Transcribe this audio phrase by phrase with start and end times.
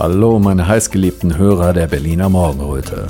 [0.00, 3.08] Hallo, meine heißgeliebten Hörer der Berliner Morgenröte.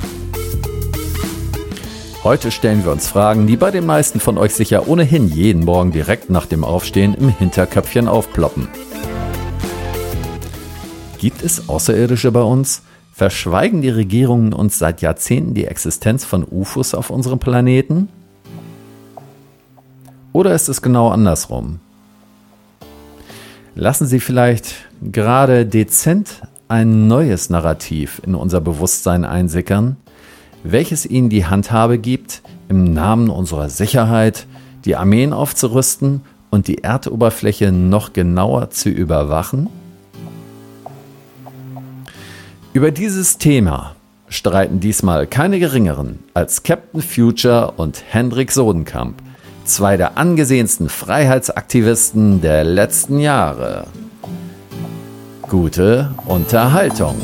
[2.21, 5.93] Heute stellen wir uns Fragen, die bei den meisten von euch sicher ohnehin jeden Morgen
[5.93, 8.67] direkt nach dem Aufstehen im Hinterköpfchen aufploppen.
[11.17, 12.81] Gibt es Außerirdische bei uns?
[13.13, 18.09] Verschweigen die Regierungen uns seit Jahrzehnten die Existenz von UFOs auf unserem Planeten?
[20.33, 21.79] Oder ist es genau andersrum?
[23.75, 29.97] Lassen Sie vielleicht gerade dezent ein neues Narrativ in unser Bewusstsein einsickern,
[30.63, 34.47] welches Ihnen die Handhabe gibt, im Namen unserer Sicherheit
[34.85, 39.69] die Armeen aufzurüsten und die Erdoberfläche noch genauer zu überwachen?
[42.71, 43.97] Über dieses Thema
[44.29, 49.21] streiten diesmal keine geringeren als Captain Future und Hendrik Sodenkamp,
[49.65, 53.87] zwei der angesehensten Freiheitsaktivisten der letzten Jahre.
[55.51, 57.17] Gute Unterhaltung.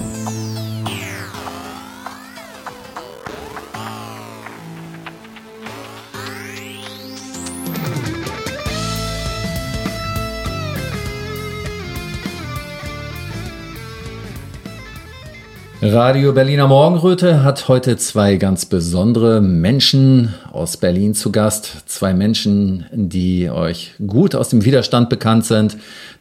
[15.81, 21.83] Radio Berliner Morgenröte hat heute zwei ganz besondere Menschen aus Berlin zu Gast.
[21.85, 25.77] Zwei Menschen, die euch gut aus dem Widerstand bekannt sind.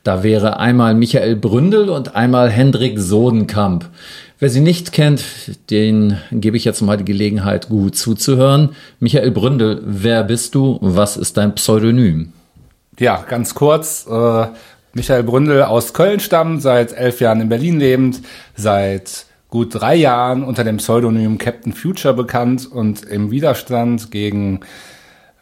[0.07, 3.87] Da wäre einmal Michael Bründel und einmal Hendrik Sodenkamp.
[4.39, 5.25] Wer sie nicht kennt,
[5.69, 8.77] den gebe ich jetzt mal die Gelegenheit, gut zuzuhören.
[9.01, 10.79] Michael Bründel, wer bist du?
[10.81, 12.33] Was ist dein Pseudonym?
[13.01, 14.07] Ja, ganz kurz.
[14.09, 14.47] Äh,
[14.95, 18.21] Michael Bründel aus Köln stammt, seit elf Jahren in Berlin lebend,
[18.55, 24.61] seit gut drei Jahren unter dem Pseudonym Captain Future bekannt und im Widerstand gegen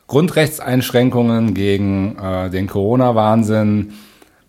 [0.06, 3.92] Grundrechtseinschränkungen, gegen äh, den Corona-Wahnsinn.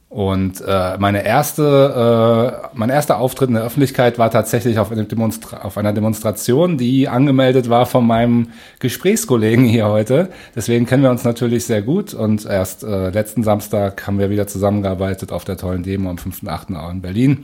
[0.09, 5.78] Und äh, meine erste, äh, mein erster Auftritt in der Öffentlichkeit war tatsächlich auf, auf
[5.78, 8.50] einer Demonstration, die angemeldet war von meinem
[8.80, 10.30] Gesprächskollegen hier heute.
[10.56, 14.47] Deswegen kennen wir uns natürlich sehr gut und erst äh, letzten Samstag haben wir wieder
[14.47, 16.91] zusammengearbeitet auf der tollen Demo am 5.8.
[16.91, 17.44] in Berlin.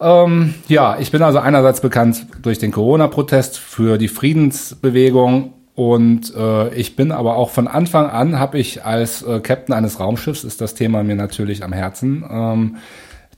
[0.00, 6.74] Ähm, ja, ich bin also einerseits bekannt durch den Corona-Protest für die Friedensbewegung und äh,
[6.74, 10.60] ich bin aber auch von Anfang an, habe ich als äh, Captain eines Raumschiffs, ist
[10.60, 12.76] das Thema mir natürlich am Herzen, ähm,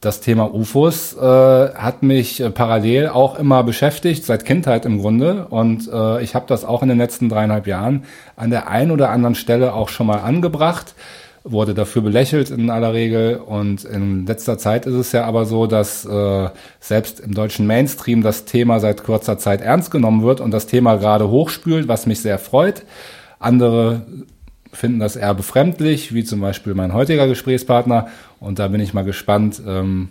[0.00, 5.46] das Thema UFOs äh, hat mich äh, parallel auch immer beschäftigt, seit Kindheit im Grunde.
[5.50, 8.02] Und äh, ich habe das auch in den letzten dreieinhalb Jahren
[8.34, 10.96] an der einen oder anderen Stelle auch schon mal angebracht
[11.44, 13.36] wurde dafür belächelt in aller Regel.
[13.36, 16.48] Und in letzter Zeit ist es ja aber so, dass äh,
[16.80, 20.96] selbst im deutschen Mainstream das Thema seit kurzer Zeit ernst genommen wird und das Thema
[20.96, 22.84] gerade hochspült, was mich sehr freut.
[23.38, 24.06] Andere
[24.72, 28.08] finden das eher befremdlich, wie zum Beispiel mein heutiger Gesprächspartner.
[28.40, 30.10] Und da bin ich mal gespannt, ähm,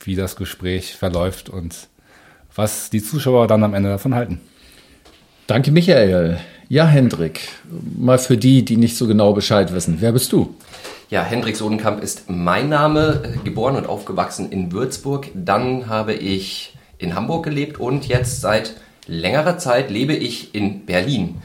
[0.00, 1.88] wie das Gespräch verläuft und
[2.54, 4.40] was die Zuschauer dann am Ende davon halten.
[5.46, 6.38] Danke, Michael.
[6.68, 7.48] Ja, Hendrik,
[7.96, 9.98] mal für die, die nicht so genau Bescheid wissen.
[10.00, 10.56] Wer bist du?
[11.10, 15.28] Ja, Hendrik Sodenkamp ist mein Name, geboren und aufgewachsen in Würzburg.
[15.34, 18.74] Dann habe ich in Hamburg gelebt und jetzt seit
[19.06, 21.40] längerer Zeit lebe ich in Berlin.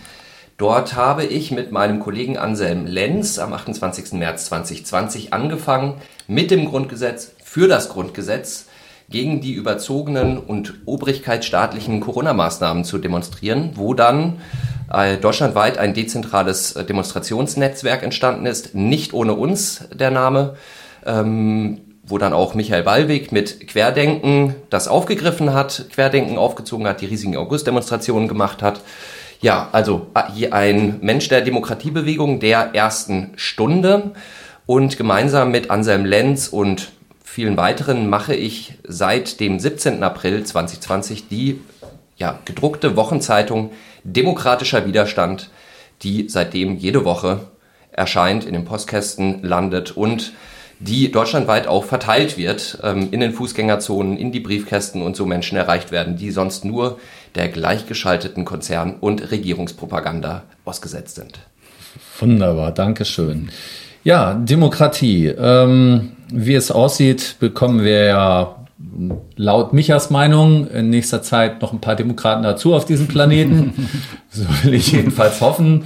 [0.57, 4.13] Dort habe ich mit meinem Kollegen Anselm Lenz am 28.
[4.13, 5.95] März 2020 angefangen,
[6.27, 8.65] mit dem Grundgesetz für das Grundgesetz
[9.11, 14.38] gegen die überzogenen und obrigkeitsstaatlichen Corona-Maßnahmen zu demonstrieren, wo dann
[14.91, 20.55] äh, deutschlandweit ein dezentrales äh, Demonstrationsnetzwerk entstanden ist, nicht ohne uns der Name,
[21.05, 27.05] ähm, wo dann auch Michael Ballweg mit Querdenken das aufgegriffen hat, Querdenken aufgezogen hat, die
[27.05, 28.81] riesigen August-Demonstrationen gemacht hat.
[29.39, 34.11] Ja, also äh, ein Mensch der Demokratiebewegung der ersten Stunde
[34.66, 36.91] und gemeinsam mit Anselm Lenz und
[37.31, 40.03] vielen weiteren mache ich seit dem 17.
[40.03, 41.61] April 2020 die
[42.17, 43.71] ja, gedruckte Wochenzeitung
[44.03, 45.49] Demokratischer Widerstand,
[46.01, 47.39] die seitdem jede Woche
[47.93, 50.33] erscheint, in den Postkästen landet und
[50.79, 55.57] die deutschlandweit auch verteilt wird, ähm, in den Fußgängerzonen, in die Briefkästen und so Menschen
[55.57, 56.99] erreicht werden, die sonst nur
[57.35, 61.39] der gleichgeschalteten Konzern- und Regierungspropaganda ausgesetzt sind.
[62.19, 63.51] Wunderbar, Dankeschön.
[64.03, 65.27] Ja, Demokratie.
[65.27, 68.55] Ähm, wie es aussieht, bekommen wir ja
[69.35, 73.73] laut Michas Meinung in nächster Zeit noch ein paar Demokraten dazu auf diesem Planeten.
[74.29, 75.83] so will ich jedenfalls hoffen.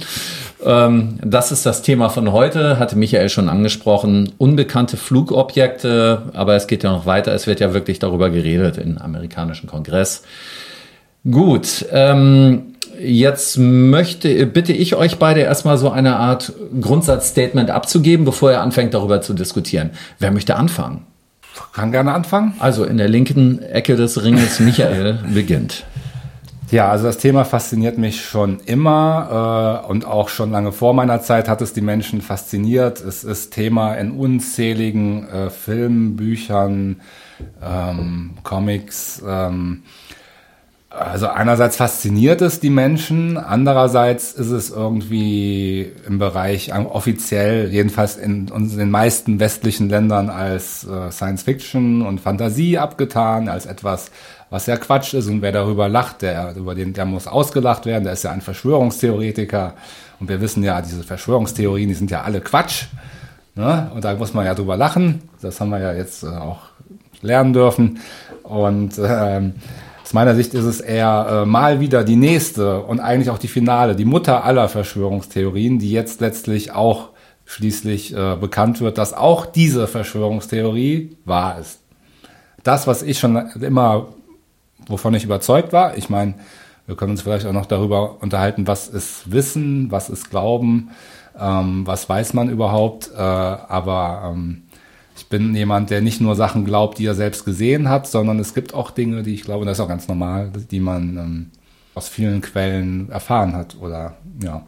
[0.64, 4.32] Ähm, das ist das Thema von heute, hatte Michael schon angesprochen.
[4.38, 7.32] Unbekannte Flugobjekte, aber es geht ja noch weiter.
[7.32, 10.22] Es wird ja wirklich darüber geredet im amerikanischen Kongress.
[11.30, 18.50] Gut, ähm, jetzt möchte, bitte ich euch beide erstmal so eine Art Grundsatzstatement abzugeben, bevor
[18.50, 19.90] ihr anfängt darüber zu diskutieren.
[20.18, 21.06] Wer möchte anfangen?
[21.76, 22.54] kann gerne anfangen.
[22.58, 25.84] Also in der linken Ecke des Ringes Michael beginnt.
[26.70, 31.20] Ja, also das Thema fasziniert mich schon immer äh, und auch schon lange vor meiner
[31.20, 33.00] Zeit hat es die Menschen fasziniert.
[33.00, 37.02] Es ist Thema in unzähligen äh, Filmen, Büchern,
[37.62, 39.22] ähm, Comics.
[39.24, 39.82] Ähm,
[40.88, 48.48] also einerseits fasziniert es die Menschen, andererseits ist es irgendwie im Bereich offiziell, jedenfalls in,
[48.48, 54.10] in den meisten westlichen Ländern als äh, Science Fiction und Fantasie abgetan, als etwas,
[54.48, 58.04] was ja Quatsch ist und wer darüber lacht, der über den, der muss ausgelacht werden,
[58.04, 59.74] der ist ja ein Verschwörungstheoretiker
[60.20, 62.86] und wir wissen ja, diese Verschwörungstheorien, die sind ja alle Quatsch.
[63.54, 63.90] Ne?
[63.94, 65.22] Und da muss man ja drüber lachen.
[65.42, 66.60] Das haben wir ja jetzt äh, auch
[67.22, 67.98] lernen dürfen.
[68.42, 69.54] Und ähm,
[70.06, 73.48] aus meiner Sicht ist es eher äh, mal wieder die nächste und eigentlich auch die
[73.48, 77.08] finale, die Mutter aller Verschwörungstheorien, die jetzt letztlich auch
[77.44, 81.80] schließlich äh, bekannt wird, dass auch diese Verschwörungstheorie wahr ist.
[82.62, 84.06] Das, was ich schon immer,
[84.86, 86.34] wovon ich überzeugt war, ich meine,
[86.86, 90.90] wir können uns vielleicht auch noch darüber unterhalten, was ist Wissen, was ist Glauben,
[91.36, 94.65] ähm, was weiß man überhaupt, äh, aber ähm,
[95.16, 98.54] ich bin jemand, der nicht nur Sachen glaubt, die er selbst gesehen hat, sondern es
[98.54, 101.50] gibt auch Dinge, die ich glaube, das ist auch ganz normal, die man ähm,
[101.94, 104.66] aus vielen Quellen erfahren hat oder ja.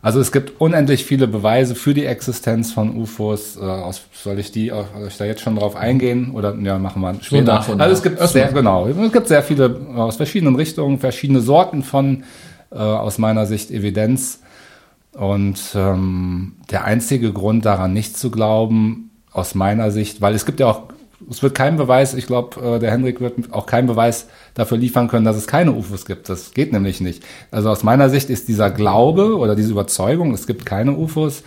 [0.00, 3.56] Also es gibt unendlich viele Beweise für die Existenz von UFOs.
[3.56, 7.00] Äh, aus, soll ich die, soll ich da jetzt schon drauf eingehen oder ja machen
[7.00, 7.54] wir später?
[7.54, 11.82] Nach also es gibt sehr genau, es gibt sehr viele aus verschiedenen Richtungen, verschiedene Sorten
[11.82, 12.24] von
[12.70, 14.40] äh, aus meiner Sicht Evidenz.
[15.12, 20.60] Und ähm, der einzige Grund daran nicht zu glauben, aus meiner Sicht, weil es gibt
[20.60, 20.84] ja auch,
[21.28, 25.08] es wird kein Beweis, ich glaube, äh, der Henrik wird auch keinen Beweis dafür liefern
[25.08, 26.28] können, dass es keine UFOs gibt.
[26.28, 27.22] Das geht nämlich nicht.
[27.50, 31.42] Also aus meiner Sicht ist dieser Glaube oder diese Überzeugung, es gibt keine UFOs,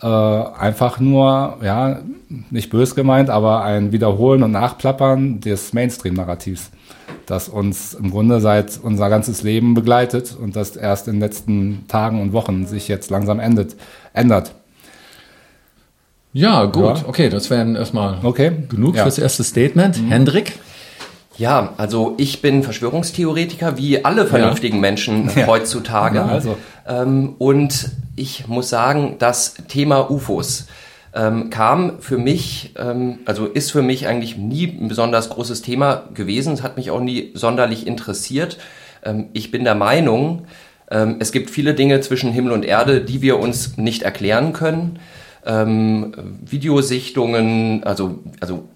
[0.00, 2.00] äh, einfach nur, ja,
[2.50, 6.70] nicht bös gemeint, aber ein Wiederholen und Nachplappern des Mainstream-Narrativs,
[7.26, 11.84] das uns im Grunde seit unser ganzes Leben begleitet und das erst in den letzten
[11.88, 13.76] Tagen und Wochen sich jetzt langsam endet,
[14.14, 14.54] ändert.
[16.36, 16.98] Ja, gut.
[16.98, 17.04] Ja.
[17.08, 18.52] Okay, das wären erstmal okay.
[18.68, 19.04] genug ja.
[19.04, 20.02] fürs erste Statement.
[20.02, 20.08] Mhm.
[20.08, 20.52] Hendrik?
[21.38, 24.80] Ja, also ich bin Verschwörungstheoretiker, wie alle vernünftigen ja.
[24.82, 26.22] Menschen heutzutage.
[26.22, 26.58] also.
[26.86, 30.66] Ähm, und ich muss sagen, das Thema UFOs
[31.14, 36.04] ähm, kam für mich, ähm, also ist für mich eigentlich nie ein besonders großes Thema
[36.12, 36.52] gewesen.
[36.52, 38.58] Es hat mich auch nie sonderlich interessiert.
[39.02, 40.44] Ähm, ich bin der Meinung,
[40.90, 44.98] ähm, es gibt viele Dinge zwischen Himmel und Erde, die wir uns nicht erklären können
[45.46, 46.12] ähm,
[46.44, 48.68] Videosichtungen, also, also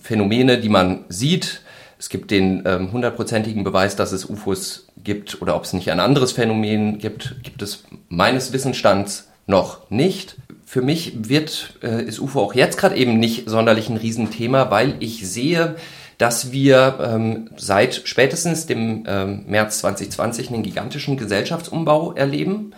[0.00, 1.62] Phänomene, die man sieht.
[1.98, 5.90] Es gibt den ähm, hundertprozentigen ähm, Beweis, dass es UFOs gibt oder ob es nicht
[5.90, 10.36] ein anderes Phänomen gibt, gibt es meines Wissensstands noch nicht.
[10.66, 14.96] Für mich wird, äh, ist UFO auch jetzt gerade eben nicht sonderlich ein Riesenthema, weil
[15.00, 15.76] ich sehe,
[16.18, 22.72] dass wir ähm, seit spätestens dem ähm, März 2020 einen gigantischen Gesellschaftsumbau erleben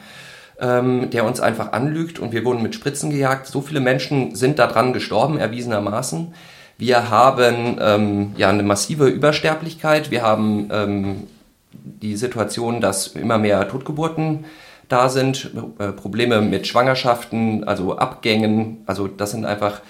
[0.61, 3.47] ähm, der uns einfach anlügt und wir wurden mit Spritzen gejagt.
[3.47, 6.35] So viele Menschen sind daran gestorben, erwiesenermaßen.
[6.79, 10.11] Wir haben ähm, ja eine massive Übersterblichkeit.
[10.11, 11.23] Wir haben ähm,
[11.73, 14.45] die Situation, dass immer mehr Totgeburten
[14.89, 18.79] da sind, äh, Probleme mit Schwangerschaften, also Abgängen.
[18.87, 19.81] Also das sind einfach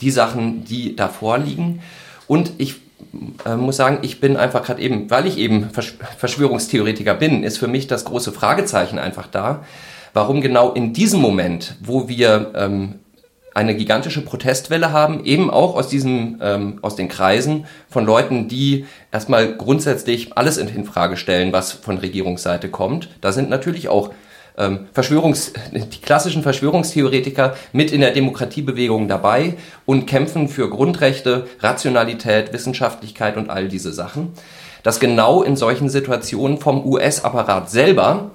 [0.00, 1.82] die Sachen, die da vorliegen.
[2.26, 2.76] Und ich
[3.44, 7.68] äh, muss sagen, ich bin einfach gerade eben, weil ich eben Verschwörungstheoretiker bin, ist für
[7.68, 9.64] mich das große Fragezeichen einfach da
[10.14, 13.00] warum genau in diesem Moment, wo wir ähm,
[13.52, 18.86] eine gigantische Protestwelle haben, eben auch aus diesem, ähm, aus den Kreisen von Leuten, die
[19.12, 23.10] erstmal grundsätzlich alles in Frage stellen, was von Regierungsseite kommt.
[23.20, 24.10] Da sind natürlich auch
[24.58, 29.54] ähm, Verschwörungs, die klassischen Verschwörungstheoretiker mit in der Demokratiebewegung dabei
[29.86, 34.32] und kämpfen für Grundrechte, Rationalität, Wissenschaftlichkeit und all diese Sachen.
[34.82, 38.32] Dass genau in solchen Situationen vom US-Apparat selber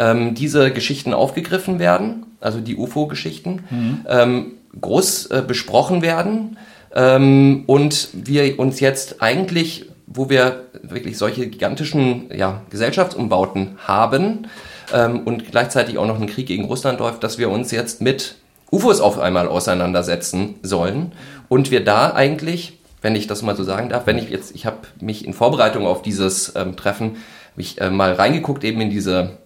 [0.00, 4.06] ähm, diese Geschichten aufgegriffen werden, also die UFO-Geschichten, mhm.
[4.08, 6.56] ähm, groß äh, besprochen werden
[6.94, 14.48] ähm, und wir uns jetzt eigentlich, wo wir wirklich solche gigantischen ja, Gesellschaftsumbauten haben
[14.92, 18.36] ähm, und gleichzeitig auch noch ein Krieg gegen Russland läuft, dass wir uns jetzt mit
[18.72, 21.12] UFOs auf einmal auseinandersetzen sollen
[21.48, 24.66] und wir da eigentlich wenn ich das mal so sagen darf, wenn ich jetzt, ich
[24.66, 27.16] habe mich in Vorbereitung auf dieses ähm, Treffen
[27.56, 29.38] mich äh, mal reingeguckt eben in diese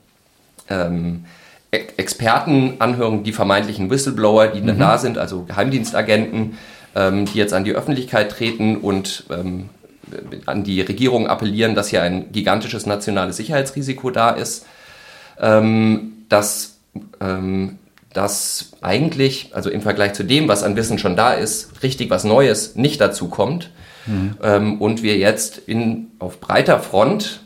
[0.68, 1.24] ähm,
[1.70, 4.78] Expertenanhörungen, die vermeintlichen Whistleblower, die mhm.
[4.78, 6.56] da sind, also Geheimdienstagenten,
[6.94, 9.70] ähm, die jetzt an die Öffentlichkeit treten und ähm,
[10.46, 14.66] an die Regierung appellieren, dass hier ein gigantisches nationales Sicherheitsrisiko da ist,
[15.40, 16.76] ähm, dass
[17.20, 17.78] ähm,
[18.14, 22.24] dass eigentlich, also im Vergleich zu dem, was an Wissen schon da ist, richtig was
[22.24, 23.70] Neues nicht dazu kommt.
[24.06, 24.36] Mhm.
[24.42, 27.40] Ähm, und wir jetzt in, auf breiter Front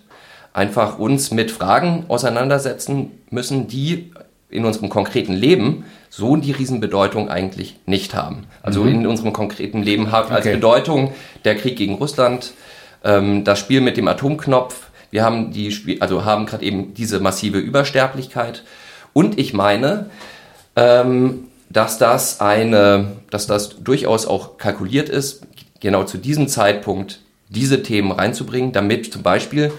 [0.59, 4.11] einfach uns mit Fragen auseinandersetzen müssen, die
[4.51, 8.45] in unserem konkreten Leben so die Riesenbedeutung eigentlich nicht haben.
[8.63, 8.89] Also mhm.
[8.89, 10.57] in unserem konkreten Leben hat als okay.
[10.57, 11.13] Bedeutung
[11.45, 12.55] der Krieg gegen Russland,
[13.05, 17.59] ähm, das Spiel mit dem Atomknopf, wir haben die, also haben gerade eben diese massive
[17.59, 18.63] Übersterblichkeit.
[19.13, 20.11] Und ich meine,
[20.77, 25.47] ähm, dass das eine, dass das durchaus auch kalkuliert ist,
[25.81, 29.73] genau zu diesem Zeitpunkt diese Themen reinzubringen, damit zum Beispiel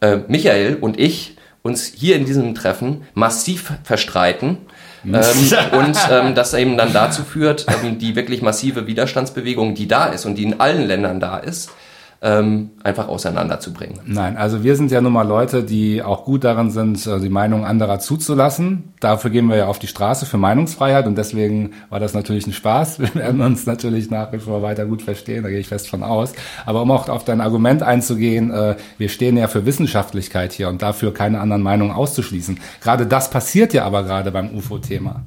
[0.00, 4.58] äh, Michael und ich uns hier in diesem Treffen massiv verstreiten.
[5.04, 10.06] ähm, und ähm, das eben dann dazu führt, ähm, die wirklich massive Widerstandsbewegung, die da
[10.06, 11.70] ist und die in allen Ländern da ist,
[12.20, 14.00] ähm, einfach auseinanderzubringen.
[14.04, 17.28] Nein, also wir sind ja nun mal Leute, die auch gut darin sind, äh, die
[17.28, 18.92] Meinung anderer zuzulassen.
[18.98, 22.52] Dafür gehen wir ja auf die Straße für Meinungsfreiheit und deswegen war das natürlich ein
[22.52, 22.98] Spaß.
[22.98, 26.02] Wir werden uns natürlich nach wie vor weiter gut verstehen, da gehe ich fest von
[26.02, 26.32] aus.
[26.66, 30.82] Aber um auch auf dein Argument einzugehen, äh, wir stehen ja für Wissenschaftlichkeit hier und
[30.82, 32.58] dafür keine anderen Meinungen auszuschließen.
[32.80, 35.22] Gerade das passiert ja aber gerade beim UFO-Thema.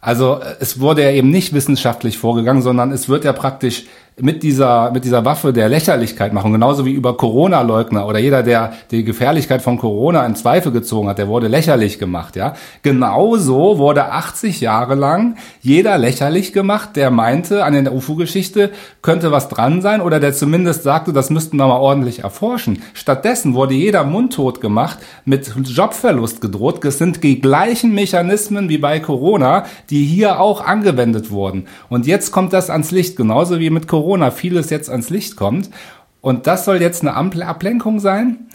[0.00, 3.86] Also äh, es wurde ja eben nicht wissenschaftlich vorgegangen, sondern es wird ja praktisch
[4.18, 8.72] mit dieser, mit dieser Waffe der Lächerlichkeit machen, genauso wie über Corona-Leugner oder jeder, der
[8.90, 12.54] die Gefährlichkeit von Corona in Zweifel gezogen hat, der wurde lächerlich gemacht, ja.
[12.80, 18.70] Genauso wurde 80 Jahre lang jeder lächerlich gemacht, der meinte, an der UFO-Geschichte
[19.02, 22.82] könnte was dran sein oder der zumindest sagte, das müssten wir mal ordentlich erforschen.
[22.94, 26.82] Stattdessen wurde jeder mundtot gemacht, mit Jobverlust gedroht.
[26.82, 31.66] Das sind die gleichen Mechanismen wie bei Corona, die hier auch angewendet wurden.
[31.90, 35.34] Und jetzt kommt das ans Licht, genauso wie mit Corona Corona vieles jetzt ans Licht
[35.34, 35.68] kommt.
[36.20, 38.46] Und das soll jetzt eine Ablenkung sein?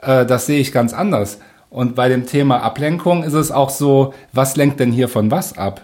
[0.00, 1.38] Äh, das sehe ich ganz anders.
[1.68, 5.58] Und bei dem Thema Ablenkung ist es auch so, was lenkt denn hier von was
[5.58, 5.82] ab?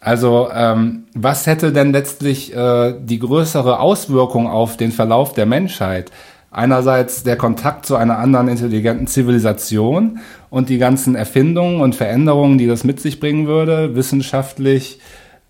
[0.00, 6.10] Also ähm, was hätte denn letztlich äh, die größere Auswirkung auf den Verlauf der Menschheit?
[6.50, 10.18] Einerseits der Kontakt zu einer anderen intelligenten Zivilisation
[10.50, 14.98] und die ganzen Erfindungen und Veränderungen, die das mit sich bringen würde, wissenschaftlich,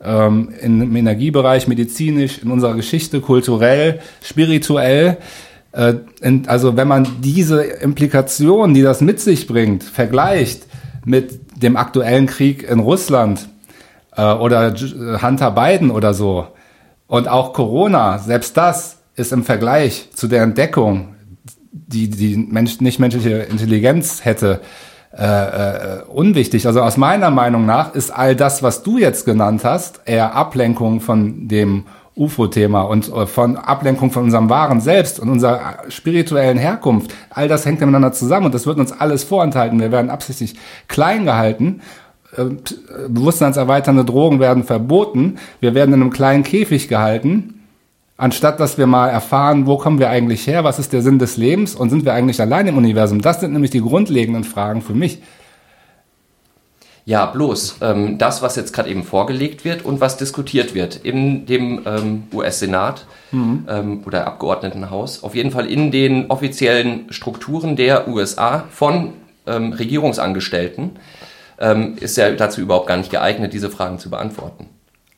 [0.04, 5.16] ähm, im Energiebereich, medizinisch, in unserer Geschichte, kulturell, spirituell.
[5.72, 10.66] Äh, in, also wenn man diese Implikationen, die das mit sich bringt, vergleicht
[11.04, 13.48] mit dem aktuellen Krieg in Russland
[14.16, 14.74] äh, oder
[15.22, 16.48] Hunter Biden oder so
[17.06, 21.14] und auch Corona, selbst das ist im Vergleich zu der Entdeckung,
[21.72, 24.60] die die Mensch, nicht menschliche Intelligenz hätte,
[25.16, 26.66] äh, äh, unwichtig.
[26.66, 31.00] Also aus meiner Meinung nach ist all das, was du jetzt genannt hast, eher Ablenkung
[31.00, 31.84] von dem
[32.16, 37.14] UFO-Thema und äh, von Ablenkung von unserem Wahren selbst und unserer spirituellen Herkunft.
[37.30, 39.80] All das hängt miteinander zusammen und das wird uns alles vorenthalten.
[39.80, 40.56] Wir werden absichtlich
[40.88, 41.80] klein gehalten.
[42.36, 42.46] Äh,
[43.08, 45.38] bewusstseinserweiternde Drogen werden verboten.
[45.60, 47.63] Wir werden in einem kleinen Käfig gehalten
[48.16, 51.36] anstatt dass wir mal erfahren, wo kommen wir eigentlich her, was ist der Sinn des
[51.36, 53.20] Lebens und sind wir eigentlich allein im Universum?
[53.20, 55.20] Das sind nämlich die grundlegenden Fragen für mich.
[57.06, 61.44] Ja, bloß ähm, das, was jetzt gerade eben vorgelegt wird und was diskutiert wird in
[61.44, 63.66] dem ähm, US-Senat mhm.
[63.68, 69.12] ähm, oder Abgeordnetenhaus, auf jeden Fall in den offiziellen Strukturen der USA von
[69.46, 70.92] ähm, Regierungsangestellten,
[71.58, 74.70] ähm, ist ja dazu überhaupt gar nicht geeignet, diese Fragen zu beantworten.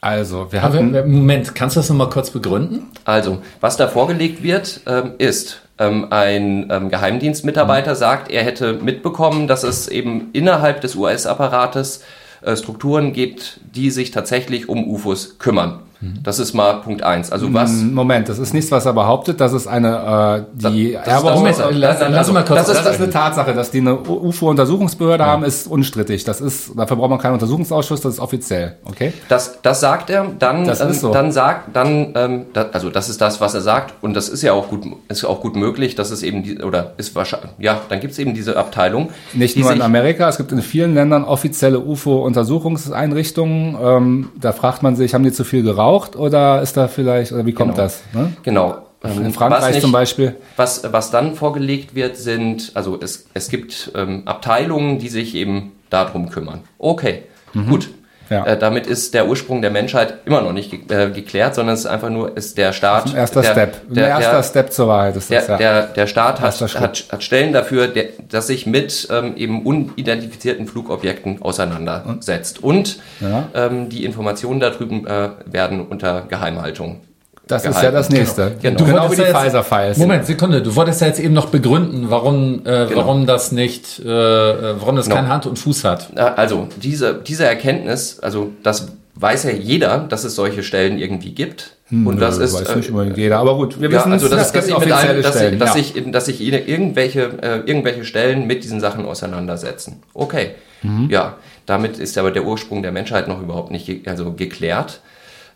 [0.06, 0.92] Also, wir haben.
[0.92, 2.92] Moment, kannst du das nochmal kurz begründen?
[3.04, 7.96] Also, was da vorgelegt wird, ähm, ist, ähm, ein ähm, Geheimdienstmitarbeiter mhm.
[7.96, 12.04] sagt, er hätte mitbekommen, dass es eben innerhalb des US-Apparates
[12.42, 15.80] äh, Strukturen gibt, die sich tatsächlich um UFOs kümmern.
[16.00, 16.22] Mhm.
[16.22, 17.32] Das ist mal Punkt eins.
[17.32, 17.72] Also was?
[17.72, 19.40] Moment, das ist nichts, was er behauptet.
[19.40, 20.92] Das ist eine äh, die.
[20.92, 22.66] Das, das, Moment, lass, lass also, mal kurz.
[22.66, 25.30] Das ist, das ist eine Tatsache, dass die eine UFO-Untersuchungsbehörde ja.
[25.30, 26.24] haben, ist unstrittig.
[26.24, 28.00] Das ist dafür braucht man keinen Untersuchungsausschuss.
[28.02, 28.76] Das ist offiziell.
[28.84, 29.12] Okay.
[29.28, 30.26] Das das sagt er.
[30.38, 31.12] Dann das ähm, so.
[31.12, 34.42] dann sagt dann ähm, da, also das ist das, was er sagt und das ist
[34.42, 37.80] ja auch gut ist auch gut möglich, dass es eben die, oder ist wahrscheinlich ja
[37.88, 39.10] dann gibt es eben diese Abteilung.
[39.32, 43.76] Nicht nur in Amerika, es gibt in vielen Ländern offizielle UFO-Untersuchungseinrichtungen.
[43.80, 45.85] Ähm, da fragt man sich, haben die zu viel geraucht?
[45.86, 47.84] Geraucht oder ist da vielleicht, oder wie kommt genau.
[47.84, 48.02] das?
[48.12, 48.32] Ne?
[48.42, 48.78] Genau.
[49.04, 50.34] In Frankreich nicht, zum Beispiel.
[50.56, 55.72] Was, was dann vorgelegt wird, sind, also es, es gibt ähm, Abteilungen, die sich eben
[55.90, 56.62] darum kümmern.
[56.78, 57.68] Okay, mhm.
[57.68, 57.90] gut.
[58.30, 58.44] Ja.
[58.44, 61.80] Äh, damit ist der Ursprung der Menschheit immer noch nicht ge äh, geklärt, sondern es
[61.80, 63.14] ist einfach nur ist der Staat.
[63.14, 63.88] erster der, Step.
[63.88, 65.46] Der, der erster Step zur Wahrheit ist das.
[65.46, 65.58] Der, ja.
[65.58, 70.66] der, der Staat hat, hat, hat Stellen dafür, der, dass sich mit ähm, eben unidentifizierten
[70.66, 72.62] Flugobjekten auseinandersetzt.
[72.62, 73.48] Und ja.
[73.54, 77.00] ähm, die Informationen darüber äh, werden unter Geheimhaltung
[77.48, 78.56] Das ist ja das nächste.
[78.60, 79.08] Genau, genau.
[79.08, 79.98] genau wie die Pfizer-Files.
[79.98, 80.62] Moment, Sekunde.
[80.62, 82.96] Du wolltest ja jetzt eben noch begründen, warum, äh, genau.
[82.96, 85.16] warum das nicht, äh, warum das genau.
[85.16, 86.16] keine Hand und Fuß hat.
[86.16, 91.76] Also diese, diese Erkenntnis, also das weiß ja jeder, dass es solche Stellen irgendwie gibt.
[91.88, 94.50] Hm, und das ist weiß nicht unbedingt jeder, aber gut, wir wissen, ja, also das,
[94.50, 95.80] das, das mit einem, dass, Stellen, dass, ja.
[95.80, 100.02] ich, dass sich irgendwelche äh, irgendwelche Stellen mit diesen Sachen auseinandersetzen.
[100.12, 100.50] Okay,
[100.82, 101.08] mhm.
[101.10, 105.00] ja, damit ist aber der Ursprung der Menschheit noch überhaupt nicht ge also geklärt.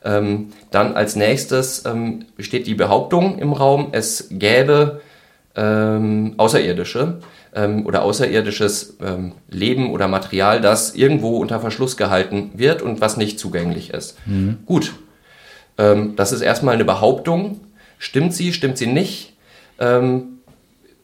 [0.03, 5.01] Ähm, dann als nächstes ähm, steht die Behauptung im Raum, es gäbe
[5.55, 7.19] ähm, Außerirdische
[7.55, 13.17] ähm, oder außerirdisches ähm, Leben oder Material, das irgendwo unter Verschluss gehalten wird und was
[13.19, 14.17] nicht zugänglich ist.
[14.27, 14.59] Mhm.
[14.65, 14.95] Gut,
[15.77, 17.61] ähm, das ist erstmal eine Behauptung.
[17.99, 19.35] Stimmt sie, stimmt sie nicht?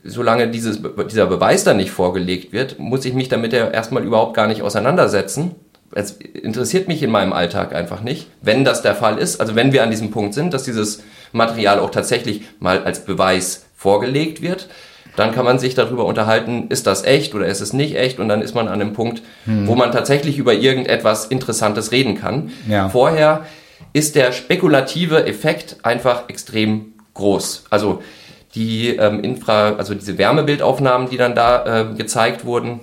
[0.04, 4.34] Solange dieses, dieser Beweis dann nicht vorgelegt wird, muss ich mich damit ja erstmal überhaupt
[4.34, 5.54] gar nicht auseinandersetzen.
[5.92, 9.40] Es interessiert mich in meinem Alltag einfach nicht, wenn das der Fall ist.
[9.40, 11.02] Also wenn wir an diesem Punkt sind, dass dieses
[11.32, 14.68] Material auch tatsächlich mal als Beweis vorgelegt wird,
[15.16, 18.28] dann kann man sich darüber unterhalten, ist das echt oder ist es nicht echt und
[18.28, 19.66] dann ist man an einem Punkt, hm.
[19.66, 22.50] wo man tatsächlich über irgendetwas Interessantes reden kann.
[22.68, 22.88] Ja.
[22.90, 23.46] Vorher
[23.92, 27.64] ist der spekulative Effekt einfach extrem groß.
[27.70, 28.02] Also
[28.54, 32.80] die ähm, Infra, also diese Wärmebildaufnahmen, die dann da äh, gezeigt wurden.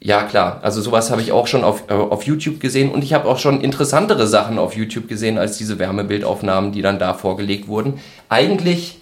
[0.00, 0.60] Ja, klar.
[0.62, 3.38] Also sowas habe ich auch schon auf, äh, auf YouTube gesehen und ich habe auch
[3.38, 8.00] schon interessantere Sachen auf YouTube gesehen als diese Wärmebildaufnahmen, die dann da vorgelegt wurden.
[8.28, 9.00] Eigentlich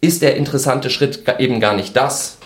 [0.00, 2.38] ist der interessante Schritt eben gar nicht das,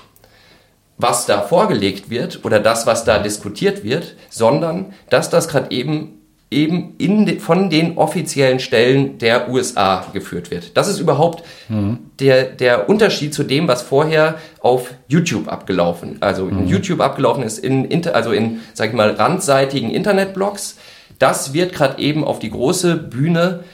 [0.99, 6.16] was da vorgelegt wird oder das, was da diskutiert wird, sondern dass das gerade eben
[6.51, 10.77] eben in, von den offiziellen Stellen der USA geführt wird.
[10.77, 11.99] Das ist überhaupt mhm.
[12.21, 16.61] der, der Unterschied zu dem, was vorher auf YouTube abgelaufen, also mhm.
[16.61, 20.77] in YouTube abgelaufen ist, in, also in, sag ich mal, randseitigen Internetblogs.
[21.19, 23.65] Das wird gerade eben auf die große Bühne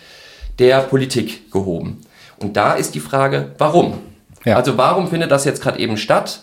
[0.59, 2.00] der Politik gehoben.
[2.38, 3.99] Und da ist die Frage, warum?
[4.45, 4.57] Ja.
[4.57, 6.43] Also warum findet das jetzt gerade eben statt?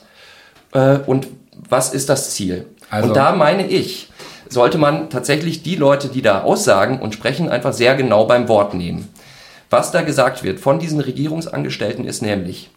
[0.74, 1.27] Äh, und
[1.67, 2.65] was ist das Ziel?
[2.89, 4.08] Also, und da meine ich,
[4.49, 8.73] sollte man tatsächlich die Leute, die da aussagen und sprechen, einfach sehr genau beim Wort
[8.73, 9.07] nehmen.
[9.69, 12.71] Was da gesagt wird von diesen Regierungsangestellten ist nämlich,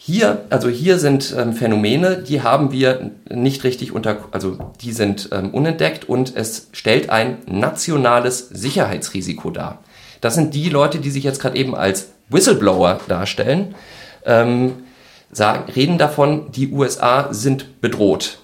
[0.00, 5.30] hier, also hier sind ähm, Phänomene, die haben wir nicht richtig unter, also die sind
[5.32, 9.82] ähm, unentdeckt und es stellt ein nationales Sicherheitsrisiko dar.
[10.20, 13.74] Das sind die Leute, die sich jetzt gerade eben als Whistleblower darstellen,
[14.24, 14.74] ähm,
[15.30, 18.38] sagen, reden davon, die USA sind bedroht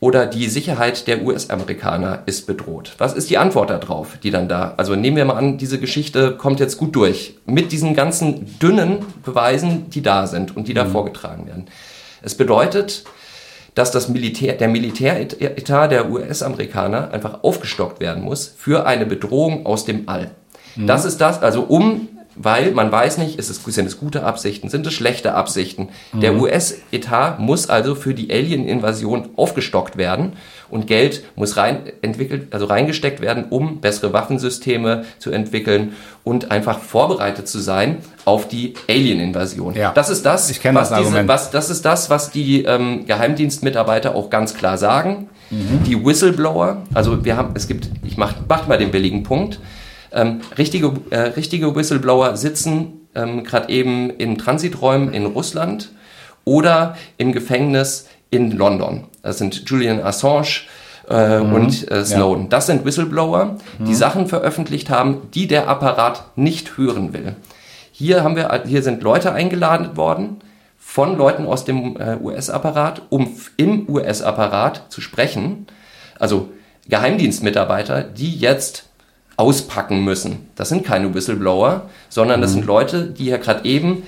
[0.00, 2.92] oder die Sicherheit der US-Amerikaner ist bedroht.
[2.98, 4.74] Was ist die Antwort darauf, die dann da?
[4.76, 8.98] Also nehmen wir mal an, diese Geschichte kommt jetzt gut durch mit diesen ganzen dünnen
[9.24, 10.92] Beweisen, die da sind und die da mhm.
[10.92, 11.66] vorgetragen werden.
[12.22, 13.04] Es bedeutet,
[13.74, 19.84] dass das Militär, der Militäretat der US-Amerikaner einfach aufgestockt werden muss für eine Bedrohung aus
[19.84, 20.30] dem All.
[20.76, 20.86] Mhm.
[20.86, 22.08] Das ist das, also um,
[22.38, 25.88] weil man weiß nicht, ist es, sind es gute Absichten, sind es schlechte Absichten.
[26.12, 26.20] Mhm.
[26.20, 30.34] Der US-Etat muss also für die Alien-Invasion aufgestockt werden
[30.70, 36.78] und Geld muss rein entwickelt, also reingesteckt werden, um bessere Waffensysteme zu entwickeln und einfach
[36.78, 39.74] vorbereitet zu sein auf die Alien-Invasion.
[39.74, 39.92] Ja.
[39.92, 44.14] Das ist das, ich was, das diese, was das ist das, was die ähm, Geheimdienstmitarbeiter
[44.14, 45.28] auch ganz klar sagen.
[45.50, 45.82] Mhm.
[45.86, 49.58] Die Whistleblower, also wir haben, es gibt, ich mach, mach mal den billigen Punkt.
[50.12, 55.90] Ähm, richtige, äh, richtige Whistleblower sitzen ähm, gerade eben in Transiträumen in Russland
[56.44, 59.04] oder im Gefängnis in London.
[59.22, 60.62] Das sind Julian Assange
[61.08, 61.54] äh, mhm.
[61.54, 62.44] und äh, Snowden.
[62.44, 62.48] Ja.
[62.48, 63.94] Das sind Whistleblower, die mhm.
[63.94, 67.36] Sachen veröffentlicht haben, die der Apparat nicht hören will.
[67.92, 70.36] Hier haben wir, hier sind Leute eingeladen worden
[70.78, 75.66] von Leuten aus dem äh, US-Apparat, um im US-Apparat zu sprechen.
[76.18, 76.48] Also
[76.88, 78.87] Geheimdienstmitarbeiter, die jetzt
[79.38, 80.50] auspacken müssen.
[80.56, 82.54] Das sind keine Whistleblower, sondern das mhm.
[82.56, 84.02] sind Leute, die ja gerade eben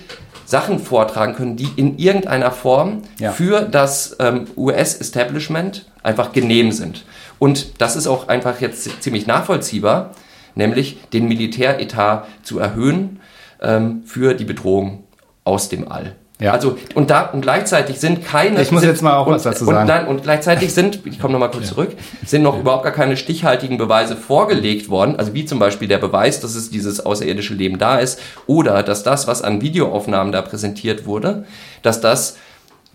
[0.44, 3.30] Sachen vortragen können, die in irgendeiner Form ja.
[3.30, 7.04] für das ähm, US-Establishment einfach genehm sind.
[7.38, 10.10] Und das ist auch einfach jetzt ziemlich nachvollziehbar,
[10.56, 13.20] nämlich den Militäretat zu erhöhen
[13.62, 15.04] ähm, für die Bedrohung
[15.44, 16.16] aus dem All.
[16.40, 16.52] Ja.
[16.52, 18.60] Also und da und gleichzeitig sind keine.
[18.62, 19.80] Ich muss sind, jetzt mal auch und, was dazu sagen.
[19.80, 21.74] Und, nein, und gleichzeitig sind, ich komme nochmal kurz ja.
[21.74, 21.90] zurück,
[22.24, 22.60] sind noch ja.
[22.60, 25.16] überhaupt gar keine stichhaltigen Beweise vorgelegt worden.
[25.16, 29.02] Also wie zum Beispiel der Beweis, dass es dieses außerirdische Leben da ist, oder dass
[29.02, 31.44] das, was an Videoaufnahmen da präsentiert wurde,
[31.82, 32.38] dass das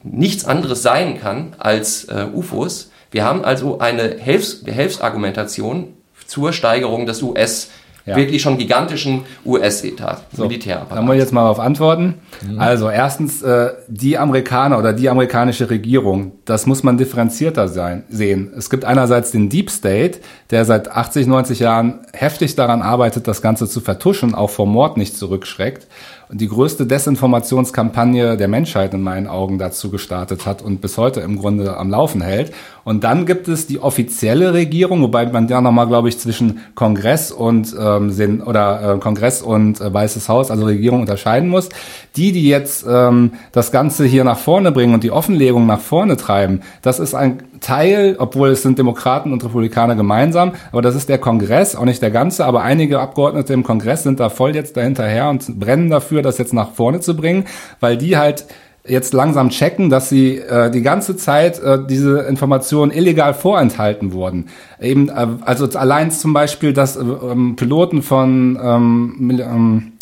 [0.03, 2.91] nichts anderes sein kann als äh, UFOs.
[3.11, 5.93] Wir haben also eine Hilfs Hilfsargumentation
[6.27, 7.69] zur Steigerung des US-
[8.05, 8.15] ja.
[8.15, 10.97] wirklich schon gigantischen US-Etat, so, Militärapparat.
[10.97, 12.15] Da muss ich jetzt mal darauf antworten.
[12.47, 12.59] Mhm.
[12.59, 18.53] Also erstens, äh, die Amerikaner oder die amerikanische Regierung, das muss man differenzierter sein, sehen.
[18.55, 20.19] Es gibt einerseits den Deep State,
[20.51, 24.97] der seit 80, 90 Jahren heftig daran arbeitet, das Ganze zu vertuschen, auch vor Mord
[24.97, 25.87] nicht zurückschreckt
[26.31, 31.37] die größte Desinformationskampagne der Menschheit in meinen Augen dazu gestartet hat und bis heute im
[31.37, 32.53] Grunde am Laufen hält.
[32.83, 37.31] Und dann gibt es die offizielle Regierung, wobei man ja nochmal, glaube ich, zwischen Kongress
[37.31, 41.69] und ähm, Sinn oder äh, Kongress und äh, Weißes Haus, also Regierung unterscheiden muss.
[42.15, 46.17] Die, die jetzt ähm, das Ganze hier nach vorne bringen und die Offenlegung nach vorne
[46.17, 51.09] treiben, das ist ein Teil, obwohl es sind Demokraten und Republikaner gemeinsam, aber das ist
[51.09, 54.77] der Kongress, auch nicht der ganze, aber einige Abgeordnete im Kongress sind da voll jetzt
[54.77, 57.45] dahinterher und brennen dafür, das jetzt nach vorne zu bringen,
[57.79, 58.45] weil die halt
[58.87, 64.45] jetzt langsam checken, dass sie äh, die ganze Zeit äh, diese Informationen illegal vorenthalten wurden.
[64.79, 69.93] Eben, äh, also allein zum Beispiel, dass äh, ähm, Piloten von ähm, ähm,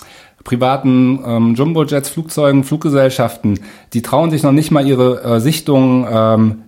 [0.43, 3.61] privaten ähm, Jumbo-Jets, Flugzeugen, Fluggesellschaften,
[3.93, 6.63] die trauen sich noch nicht mal ihre äh, Sichtungen ähm,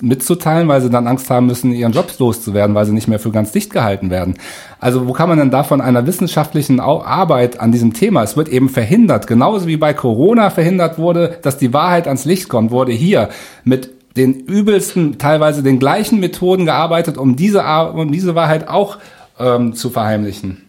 [0.00, 3.30] mitzuteilen, weil sie dann Angst haben müssen, ihren Jobs loszuwerden, weil sie nicht mehr für
[3.30, 4.34] ganz dicht gehalten werden.
[4.80, 8.22] Also wo kann man denn da von einer wissenschaftlichen Arbeit an diesem Thema?
[8.22, 12.48] Es wird eben verhindert, genauso wie bei Corona verhindert wurde, dass die Wahrheit ans Licht
[12.48, 13.28] kommt, wurde hier
[13.64, 17.62] mit den übelsten, teilweise den gleichen Methoden gearbeitet, um diese,
[17.94, 18.98] um diese Wahrheit auch
[19.38, 20.68] ähm, zu verheimlichen.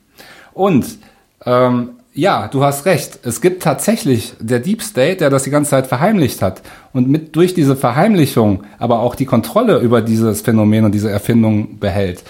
[0.53, 0.85] Und
[1.45, 3.19] ähm, ja, du hast recht.
[3.23, 6.61] Es gibt tatsächlich der Deep State, der das die ganze Zeit verheimlicht hat.
[6.93, 11.79] Und mit durch diese Verheimlichung aber auch die Kontrolle über dieses Phänomen und diese Erfindung
[11.79, 12.23] behält.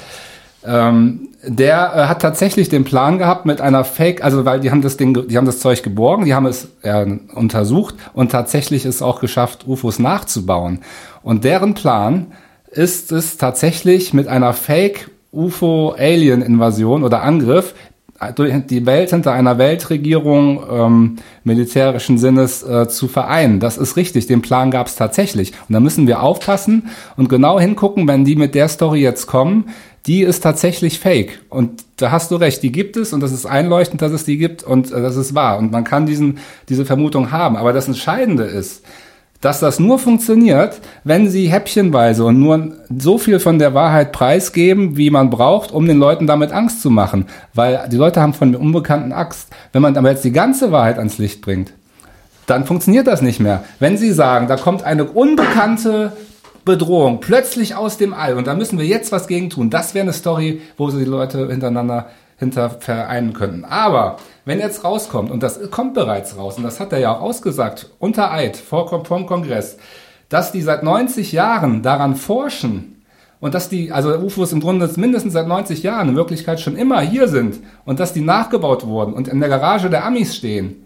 [0.66, 4.82] Ähm, der äh, hat tatsächlich den Plan gehabt mit einer Fake, also weil die haben
[4.82, 9.02] das Ding, die haben das Zeug geborgen, die haben es äh, untersucht und tatsächlich ist
[9.02, 10.80] auch geschafft, UFOs nachzubauen.
[11.22, 12.28] Und deren Plan
[12.72, 17.74] ist es tatsächlich mit einer Fake UFO-Alien-Invasion oder Angriff
[18.32, 23.60] die Welt hinter einer Weltregierung ähm, militärischen Sinnes äh, zu vereinen.
[23.60, 25.52] Das ist richtig, den Plan gab es tatsächlich.
[25.68, 29.66] Und da müssen wir aufpassen und genau hingucken, wenn die mit der Story jetzt kommen,
[30.06, 31.42] die ist tatsächlich fake.
[31.50, 34.38] Und da hast du recht, die gibt es und das ist einleuchtend, dass es die
[34.38, 35.58] gibt und äh, das ist wahr.
[35.58, 37.56] Und man kann diesen, diese Vermutung haben.
[37.56, 38.84] Aber das Entscheidende ist,
[39.44, 44.96] dass das nur funktioniert, wenn sie häppchenweise und nur so viel von der Wahrheit preisgeben,
[44.96, 47.26] wie man braucht, um den Leuten damit Angst zu machen.
[47.54, 49.50] Weil die Leute haben von der Unbekannten Angst.
[49.74, 51.74] Wenn man aber jetzt die ganze Wahrheit ans Licht bringt,
[52.46, 53.66] dann funktioniert das nicht mehr.
[53.80, 56.14] Wenn sie sagen, da kommt eine unbekannte
[56.64, 60.04] Bedrohung plötzlich aus dem All und da müssen wir jetzt was gegen tun, das wäre
[60.04, 63.66] eine Story, wo sie die Leute hintereinander hinter vereinen könnten.
[63.66, 67.22] Aber wenn jetzt rauskommt, und das kommt bereits raus, und das hat er ja auch
[67.22, 69.78] ausgesagt, unter Eid, vor, vom Kongress,
[70.30, 72.94] dass die seit 90 Jahren daran forschen,
[73.44, 77.02] und dass die, also UFOs im Grunde mindestens seit 90 Jahren in Wirklichkeit schon immer
[77.02, 80.86] hier sind und dass die nachgebaut wurden und in der Garage der Amis stehen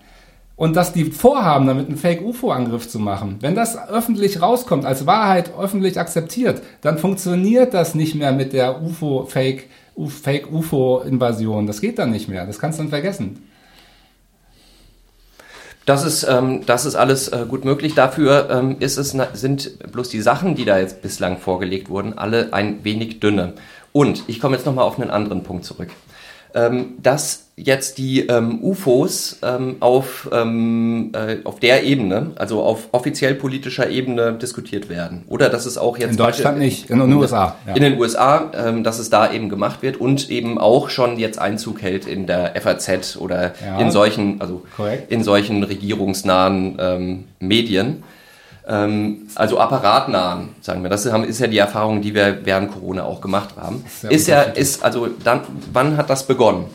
[0.55, 3.37] und dass die vorhaben, damit einen Fake-UFO-Angriff zu machen.
[3.41, 8.81] Wenn das öffentlich rauskommt, als Wahrheit öffentlich akzeptiert, dann funktioniert das nicht mehr mit der
[8.81, 9.69] UFO-Fake
[10.05, 11.65] Fake-UFO-Invasion.
[11.65, 12.45] Das geht dann nicht mehr.
[12.45, 13.49] Das kannst du dann vergessen.
[15.85, 17.95] Das ist, ähm, das ist alles äh, gut möglich.
[17.95, 22.51] Dafür ähm, ist es, sind bloß die Sachen, die da jetzt bislang vorgelegt wurden, alle
[22.51, 23.53] ein wenig dünne.
[23.93, 25.89] Und ich komme jetzt nochmal auf einen anderen Punkt zurück.
[26.57, 32.89] Ähm, dass jetzt die ähm, UFOs ähm, auf, ähm, äh, auf der Ebene, also auf
[32.93, 35.23] offiziell politischer Ebene diskutiert werden.
[35.27, 36.11] Oder dass es auch jetzt...
[36.11, 37.55] In Deutschland nicht, in den USA.
[37.67, 37.75] Ja.
[37.75, 41.37] In den USA, ähm, dass es da eben gemacht wird und eben auch schon jetzt
[41.37, 43.79] Einzug hält in der FAZ oder ja.
[43.79, 45.11] in solchen, also Korrekt.
[45.11, 48.03] in solchen regierungsnahen ähm, Medien.
[48.67, 50.89] Ähm, also apparatnahen, sagen wir.
[50.89, 53.83] Das ist ja die Erfahrung, die wir während Corona auch gemacht haben.
[53.85, 56.65] Ist, ist ja, ist, also dann, wann hat das begonnen?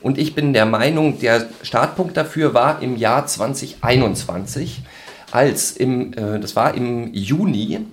[0.00, 4.82] Und ich bin der Meinung, der Startpunkt dafür war im Jahr 2021,
[5.30, 7.86] als im, äh, das war im Juni,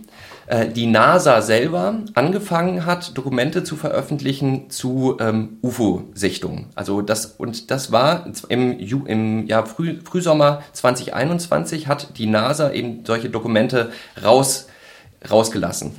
[0.73, 6.67] die NASA selber angefangen hat, Dokumente zu veröffentlichen zu ähm, UFO-Sichtungen.
[6.75, 13.05] Also das und das war im, im Jahr Früh, Frühsommer 2021 hat die NASA eben
[13.05, 13.91] solche Dokumente
[14.23, 14.67] raus,
[15.29, 15.93] rausgelassen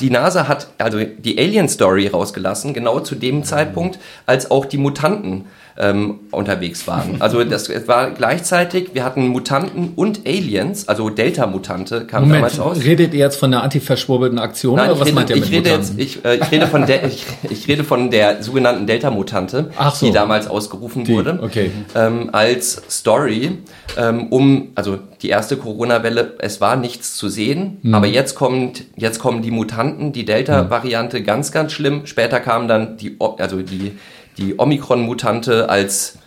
[0.00, 4.78] die NASA hat also die Alien Story rausgelassen, genau zu dem Zeitpunkt, als auch die
[4.78, 7.16] Mutanten ähm, unterwegs waren.
[7.20, 12.84] Also das war gleichzeitig, wir hatten Mutanten und Aliens, also Delta-Mutante kam Moment, damals aus.
[12.84, 15.50] Redet ihr jetzt von der antiverschwurbelten Aktion Nein, oder was rede, meint ihr mit ich
[15.50, 15.98] rede Mutanten?
[15.98, 20.06] Jetzt, ich, äh, ich, rede von der, ich, ich, rede von der sogenannten Delta-Mutante, so.
[20.06, 21.70] die damals ausgerufen die, wurde, okay.
[21.94, 23.58] ähm, als Story,
[23.96, 27.94] ähm, um, also die erste Corona-Welle, es war nichts zu sehen, mhm.
[27.94, 31.24] aber jetzt kommt, jetzt kommen die Mutanten, die Delta-Variante mhm.
[31.24, 32.06] ganz, ganz schlimm.
[32.06, 33.92] Später kamen dann die, also die
[34.36, 36.18] die Omikron-Mutante als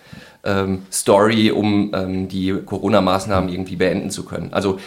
[0.43, 4.53] ähm, Story, um ähm, die Corona-Maßnahmen irgendwie beenden zu können.
[4.53, 4.79] Also,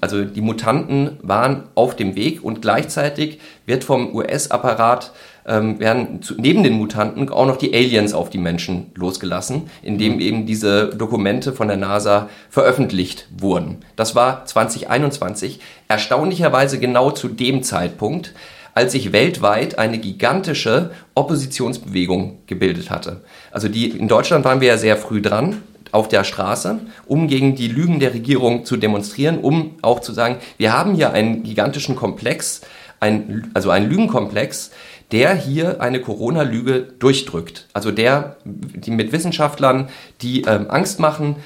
[0.00, 5.12] also die Mutanten waren auf dem Weg und gleichzeitig wird vom US-Apparat
[5.46, 10.14] ähm, werden zu, neben den Mutanten auch noch die Aliens auf die Menschen losgelassen, indem
[10.14, 10.20] mhm.
[10.20, 13.78] eben diese Dokumente von der NASA veröffentlicht wurden.
[13.94, 18.34] Das war 2021, erstaunlicherweise genau zu dem Zeitpunkt,
[18.76, 23.22] als sich weltweit eine gigantische Oppositionsbewegung gebildet hatte.
[23.50, 25.62] Also die, in Deutschland waren wir ja sehr früh dran
[25.92, 30.36] auf der Straße, um gegen die Lügen der Regierung zu demonstrieren, um auch zu sagen,
[30.58, 32.60] wir haben hier einen gigantischen Komplex,
[33.00, 34.72] ein, also einen Lügenkomplex,
[35.10, 37.68] der hier eine Corona-Lüge durchdrückt.
[37.72, 39.88] Also der, die mit Wissenschaftlern,
[40.20, 41.36] die ähm, Angst machen,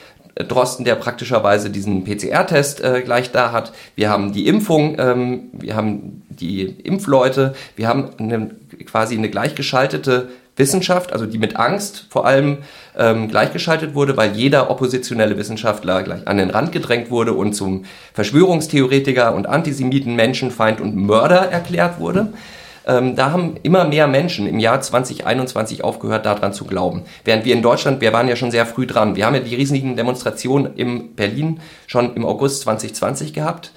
[0.44, 3.72] Drosten, der praktischerweise diesen PCR-Test äh, gleich da hat.
[3.94, 8.50] Wir haben die Impfung, ähm, wir haben die Impfleute, wir haben eine,
[8.86, 12.58] quasi eine gleichgeschaltete Wissenschaft, also die mit Angst vor allem
[12.96, 17.84] ähm, gleichgeschaltet wurde, weil jeder oppositionelle Wissenschaftler gleich an den Rand gedrängt wurde und zum
[18.12, 22.32] Verschwörungstheoretiker und Antisemiten, Menschenfeind und Mörder erklärt wurde.
[22.90, 27.04] Ähm, da haben immer mehr Menschen im Jahr 2021 aufgehört, daran zu glauben.
[27.24, 29.14] Während wir in Deutschland, wir waren ja schon sehr früh dran.
[29.14, 33.70] Wir haben ja die riesigen Demonstrationen in Berlin schon im August 2020 gehabt.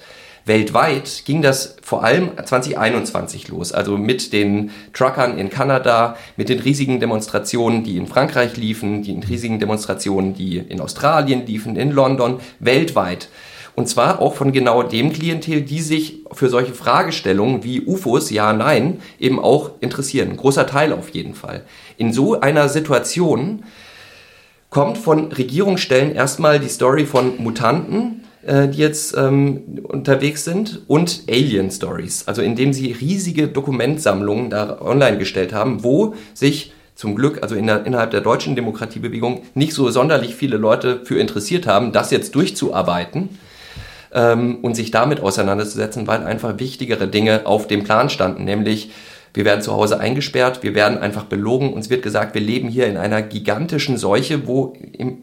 [0.46, 6.58] Weltweit ging das vor allem 2021 los, also mit den Truckern in Kanada, mit den
[6.58, 12.40] riesigen Demonstrationen, die in Frankreich liefen, die riesigen Demonstrationen, die in Australien liefen, in London,
[12.58, 13.28] weltweit.
[13.76, 18.52] Und zwar auch von genau dem Klientel, die sich für solche Fragestellungen wie UFOs, ja,
[18.52, 20.36] nein, eben auch interessieren.
[20.36, 21.64] Großer Teil auf jeden Fall.
[21.96, 23.64] In so einer Situation
[24.70, 31.22] kommt von Regierungsstellen erstmal die Story von Mutanten, äh, die jetzt ähm, unterwegs sind, und
[31.28, 32.28] Alien Stories.
[32.28, 37.66] Also indem sie riesige Dokumentsammlungen da online gestellt haben, wo sich zum Glück, also in
[37.66, 42.36] der, innerhalb der deutschen Demokratiebewegung, nicht so sonderlich viele Leute für interessiert haben, das jetzt
[42.36, 43.30] durchzuarbeiten
[44.14, 48.90] ähm, und sich damit auseinanderzusetzen, weil einfach wichtigere Dinge auf dem Plan standen, nämlich
[49.34, 51.72] wir werden zu Hause eingesperrt, wir werden einfach belogen.
[51.72, 54.74] Uns wird gesagt, wir leben hier in einer gigantischen Seuche, wo,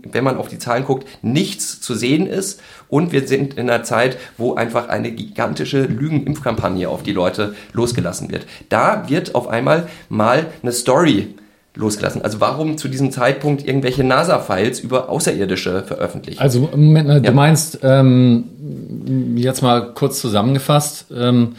[0.04, 2.60] wenn man auf die Zahlen guckt, nichts zu sehen ist.
[2.89, 8.30] Und wir sind in einer Zeit, wo einfach eine gigantische Lügenimpfkampagne auf die Leute losgelassen
[8.30, 8.45] wird.
[8.67, 11.34] Da wird auf einmal mal eine Story
[11.75, 12.21] losgelassen.
[12.21, 16.39] Also warum zu diesem Zeitpunkt irgendwelche NASA-Files über Außerirdische veröffentlichen?
[16.39, 17.31] Also Moment, du ja.
[17.31, 21.55] meinst, ähm, jetzt mal kurz zusammengefasst, ähm,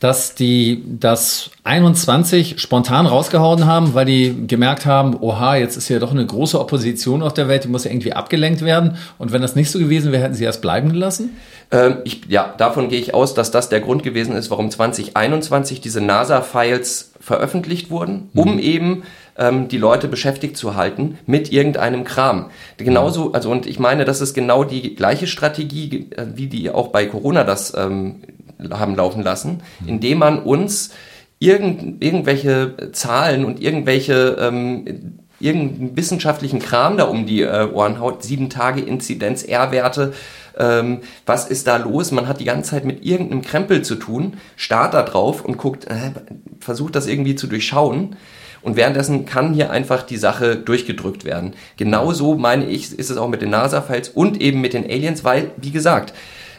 [0.00, 5.98] dass die das 21 spontan rausgehauen haben, weil die gemerkt haben, oha, jetzt ist ja
[5.98, 8.98] doch eine große Opposition auf der Welt, die muss ja irgendwie abgelenkt werden.
[9.16, 11.30] Und wenn das nicht so gewesen wäre, hätten sie erst bleiben gelassen?
[11.70, 15.80] Ähm, ich, ja, davon gehe ich aus, dass das der Grund gewesen ist, warum 2021
[15.80, 18.58] diese NASA-Files veröffentlicht wurden, um mhm.
[18.58, 19.02] eben
[19.36, 22.50] ähm, die Leute beschäftigt zu halten mit irgendeinem Kram.
[22.76, 26.88] Genauso, also und ich meine, das ist genau die gleiche Strategie, äh, wie die auch
[26.88, 28.22] bei Corona das ähm,
[28.70, 29.88] haben laufen lassen, mhm.
[29.88, 30.90] indem man uns
[31.38, 38.22] irgend, irgendwelche Zahlen und irgendwelche ähm, irgendeinen wissenschaftlichen Kram da um die äh, Ohren haut,
[38.22, 40.12] sieben Tage Inzidenz, R-Werte,
[40.56, 42.12] ähm, was ist da los?
[42.12, 45.86] Man hat die ganze Zeit mit irgendeinem Krempel zu tun, starrt da drauf und guckt,
[45.86, 46.12] äh,
[46.60, 48.16] versucht das irgendwie zu durchschauen.
[48.64, 51.52] Und währenddessen kann hier einfach die Sache durchgedrückt werden.
[51.76, 55.50] Genauso meine ich, ist es auch mit den NASA-Files und eben mit den Aliens, weil,
[55.58, 56.14] wie gesagt,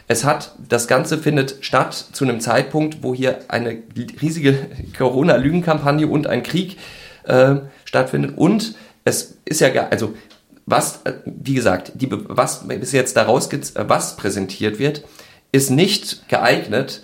[0.08, 3.78] es hat, das Ganze findet statt zu einem Zeitpunkt, wo hier eine
[4.22, 4.56] riesige
[4.96, 6.78] Corona-Lügenkampagne und ein Krieg
[7.24, 8.38] äh, stattfindet.
[8.38, 10.14] Und es ist ja, also
[10.64, 15.04] was, wie gesagt, die, was bis jetzt daraus was präsentiert wird,
[15.50, 17.02] ist nicht geeignet,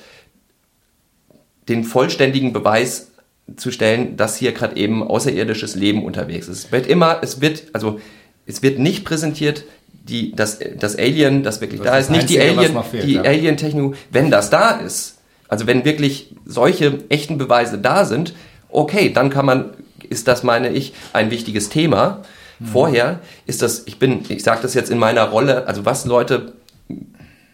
[1.69, 3.12] den vollständigen Beweis
[3.57, 6.67] zu stellen, dass hier gerade eben außerirdisches Leben unterwegs ist.
[6.67, 8.01] Es wird immer, es wird, also
[8.47, 12.41] es wird nicht präsentiert, die, das, das Alien, das wirklich das da ist, nicht Einzige,
[12.41, 13.23] die Alien, fehlt, die ja.
[13.23, 18.35] Alien-Technologie, wenn das da ist, also wenn wirklich solche echten Beweise da sind,
[18.69, 19.71] okay, dann kann man,
[20.09, 22.23] ist das, meine ich, ein wichtiges Thema.
[22.59, 22.67] Hm.
[22.67, 26.55] Vorher ist das, ich bin, ich sage das jetzt in meiner Rolle, also was Leute,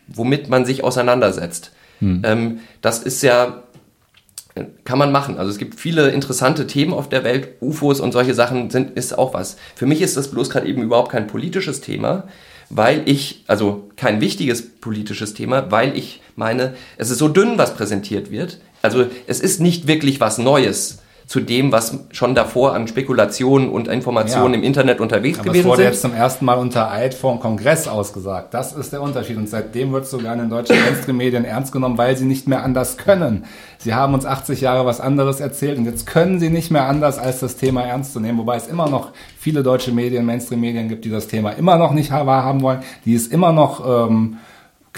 [0.07, 1.73] womit man sich auseinandersetzt.
[1.99, 2.23] Hm.
[2.25, 3.65] Ähm, das ist ja
[4.85, 5.39] kann man machen.
[5.39, 7.49] Also es gibt viele interessante Themen auf der Welt.
[7.61, 9.57] UFOs und solche Sachen sind, ist auch was.
[9.75, 12.25] Für mich ist das bloß gerade eben überhaupt kein politisches Thema,
[12.71, 17.75] weil ich, also kein wichtiges politisches Thema, weil ich meine, es ist so dünn, was
[17.75, 18.59] präsentiert wird.
[18.83, 23.87] Also es ist nicht wirklich was Neues, zu dem, was schon davor an Spekulationen und
[23.87, 24.61] Informationen ja.
[24.61, 25.71] im Internet unterwegs Aber gewesen sind.
[25.71, 28.55] Das wurde jetzt zum ersten Mal unter Eid vor dem Kongress ausgesagt.
[28.55, 29.37] Das ist der Unterschied.
[29.37, 32.97] Und seitdem wird sogar in den deutschen Mainstream-Medien ernst genommen, weil sie nicht mehr anders
[32.97, 33.45] können.
[33.77, 37.19] Sie haben uns 80 Jahre was anderes erzählt und jetzt können sie nicht mehr anders,
[37.19, 38.39] als das Thema ernst zu nehmen.
[38.39, 42.11] Wobei es immer noch viele deutsche Medien, Mainstream-Medien gibt, die das Thema immer noch nicht
[42.11, 44.39] wahrhaben wollen, die es immer noch ähm,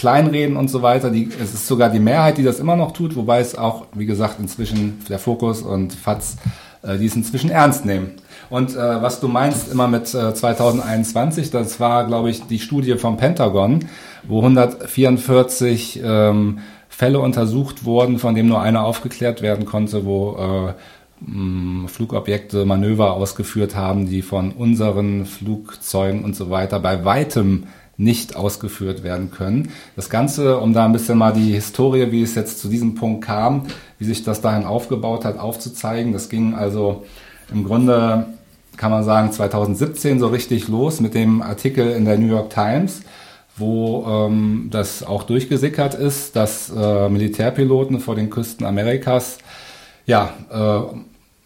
[0.01, 1.11] kleinreden und so weiter.
[1.11, 4.07] Die, es ist sogar die Mehrheit, die das immer noch tut, wobei es auch, wie
[4.07, 6.39] gesagt, inzwischen der Fokus und FATS,
[6.83, 8.13] äh, die inzwischen ernst nehmen.
[8.49, 12.97] Und äh, was du meinst immer mit äh, 2021, das war, glaube ich, die Studie
[12.97, 13.81] vom Pentagon,
[14.27, 21.89] wo 144 ähm, Fälle untersucht wurden, von dem nur einer aufgeklärt werden konnte, wo äh,
[21.89, 27.65] Flugobjekte Manöver ausgeführt haben, die von unseren Flugzeugen und so weiter bei weitem
[28.01, 29.71] nicht ausgeführt werden können.
[29.95, 33.25] Das Ganze, um da ein bisschen mal die Historie, wie es jetzt zu diesem Punkt
[33.25, 33.67] kam,
[33.99, 36.15] wie sich das dahin aufgebaut hat, aufzuzeigen.
[36.15, 37.05] Das ging also
[37.53, 38.27] im Grunde,
[38.79, 43.03] kann man sagen, 2017 so richtig los mit dem Artikel in der New York Times,
[43.59, 49.39] wo ähm, das auch durchgesickert ist, dass äh, Militärpiloten vor den Küsten Amerikas
[50.07, 50.97] ja, äh,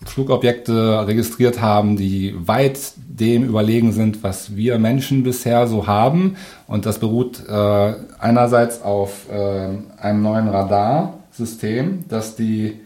[0.06, 6.36] Flugobjekte registriert haben, die weit dem überlegen sind, was wir Menschen bisher so haben.
[6.66, 9.68] Und das beruht äh, einerseits auf äh,
[10.00, 12.80] einem neuen Radarsystem, das die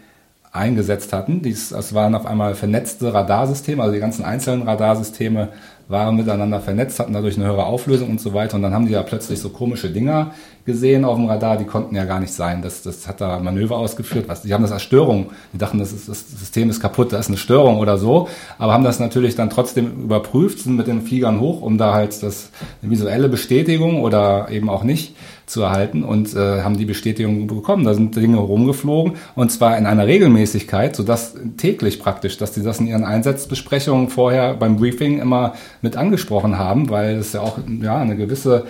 [0.53, 1.43] eingesetzt hatten.
[1.43, 5.49] Dies, das waren auf einmal vernetzte Radarsysteme, also die ganzen einzelnen Radarsysteme
[5.89, 8.57] waren miteinander vernetzt, hatten dadurch eine höhere Auflösung und so weiter.
[8.57, 10.33] Und dann haben die ja plötzlich so komische Dinger
[10.67, 12.61] gesehen auf dem Radar, die konnten ja gar nicht sein.
[12.61, 14.29] Das, das hat da Manöver ausgeführt.
[14.29, 15.31] Was, die haben das als Störung.
[15.55, 18.29] Die dachten, das, ist, das System ist kaputt, da ist eine Störung oder so.
[18.59, 22.23] Aber haben das natürlich dann trotzdem überprüft, sind mit den Fliegern hoch, um da halt
[22.23, 22.51] das
[22.83, 25.17] eine visuelle Bestätigung oder eben auch nicht
[25.49, 27.85] zu erhalten und äh, haben die Bestätigung bekommen.
[27.85, 32.81] Da sind Dinge rumgeflogen und zwar in einer Regelmäßigkeit, sodass täglich praktisch, dass die das
[32.81, 37.99] in ihren Einsatzbesprechungen vorher beim Briefing immer mit angesprochen haben, weil es ja auch ja
[37.99, 38.65] eine gewisse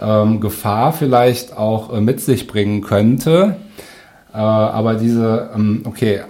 [0.00, 3.56] ähm, Gefahr vielleicht auch äh, mit sich bringen könnte.
[4.32, 6.22] Äh, aber diese, ähm, okay,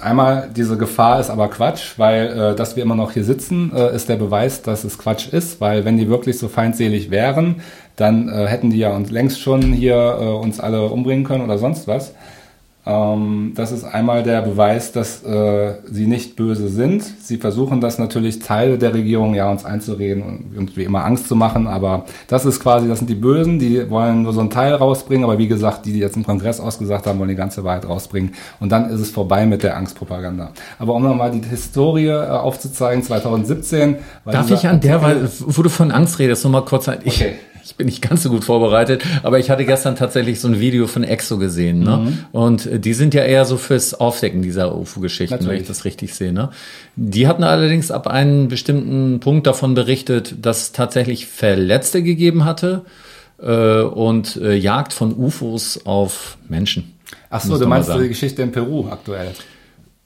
[0.00, 3.94] einmal diese Gefahr ist aber Quatsch, weil äh, dass wir immer noch hier sitzen, äh,
[3.94, 7.56] ist der Beweis, dass es Quatsch ist, weil wenn die wirklich so feindselig wären,
[7.96, 11.58] dann äh, hätten die ja uns längst schon hier äh, uns alle umbringen können oder
[11.58, 12.12] sonst was.
[12.88, 17.02] Ähm, das ist einmal der Beweis, dass äh, sie nicht böse sind.
[17.02, 21.26] Sie versuchen das natürlich Teile der Regierung ja uns einzureden und, und wie immer Angst
[21.26, 24.50] zu machen, aber das ist quasi, das sind die Bösen, die wollen nur so einen
[24.50, 27.64] Teil rausbringen, aber wie gesagt, die, die jetzt im Kongress ausgesagt haben, wollen die ganze
[27.64, 30.52] Wahrheit rausbringen und dann ist es vorbei mit der Angstpropaganda.
[30.78, 35.68] Aber um nochmal die Historie äh, aufzuzeigen, 2017 Darf ich an der, weil, wo du
[35.70, 37.34] von Angst redest, nochmal kurz ich, okay
[37.66, 40.86] ich bin nicht ganz so gut vorbereitet, aber ich hatte gestern tatsächlich so ein Video
[40.86, 41.96] von EXO gesehen, ne?
[41.96, 42.18] Mhm.
[42.32, 46.14] Und äh, die sind ja eher so fürs Aufdecken dieser UFO-Geschichten, wenn ich das richtig
[46.14, 46.50] sehe, ne?
[46.94, 52.84] Die hatten allerdings ab einem bestimmten Punkt davon berichtet, dass es tatsächlich Verletzte gegeben hatte
[53.42, 56.94] äh, und äh, Jagd von UFOs auf Menschen.
[57.30, 59.32] Ach so, du meinst die Geschichte in Peru aktuell?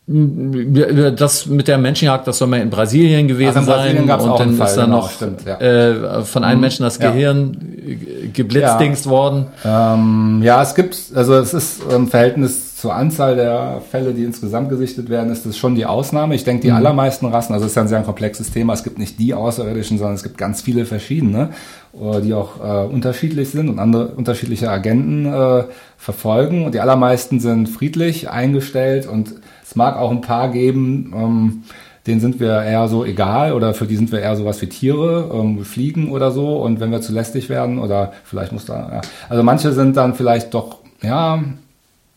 [0.06, 4.20] Das mit der Menschenjagd, das soll mal in Brasilien gewesen Ach, in Brasilien sein.
[4.20, 5.60] Und dann ist da genau, noch stimmt, ja.
[5.60, 6.62] äh, von einem mhm.
[6.62, 7.94] Menschen das Gehirn ja.
[8.32, 9.10] geblitzdingst ja.
[9.10, 9.46] worden.
[9.64, 14.70] Ähm, ja, es gibt, also es ist im Verhältnis zur Anzahl der Fälle, die insgesamt
[14.70, 16.34] gesichtet werden, ist das schon die Ausnahme.
[16.34, 16.76] Ich denke, die mhm.
[16.76, 19.98] allermeisten Rassen, also es ist ja ein sehr komplexes Thema, es gibt nicht die Außerirdischen,
[19.98, 21.50] sondern es gibt ganz viele verschiedene,
[21.92, 25.64] äh, die auch äh, unterschiedlich sind und andere unterschiedliche Agenten äh,
[25.98, 26.64] verfolgen.
[26.64, 29.34] Und die allermeisten sind friedlich eingestellt und
[29.70, 31.62] es mag auch ein paar geben, ähm,
[32.04, 35.30] denen sind wir eher so egal oder für die sind wir eher sowas wie Tiere,
[35.32, 36.56] ähm, Fliegen oder so.
[36.56, 39.00] Und wenn wir zu lästig werden oder vielleicht muss da, ja.
[39.28, 41.44] Also manche sind dann vielleicht doch, ja,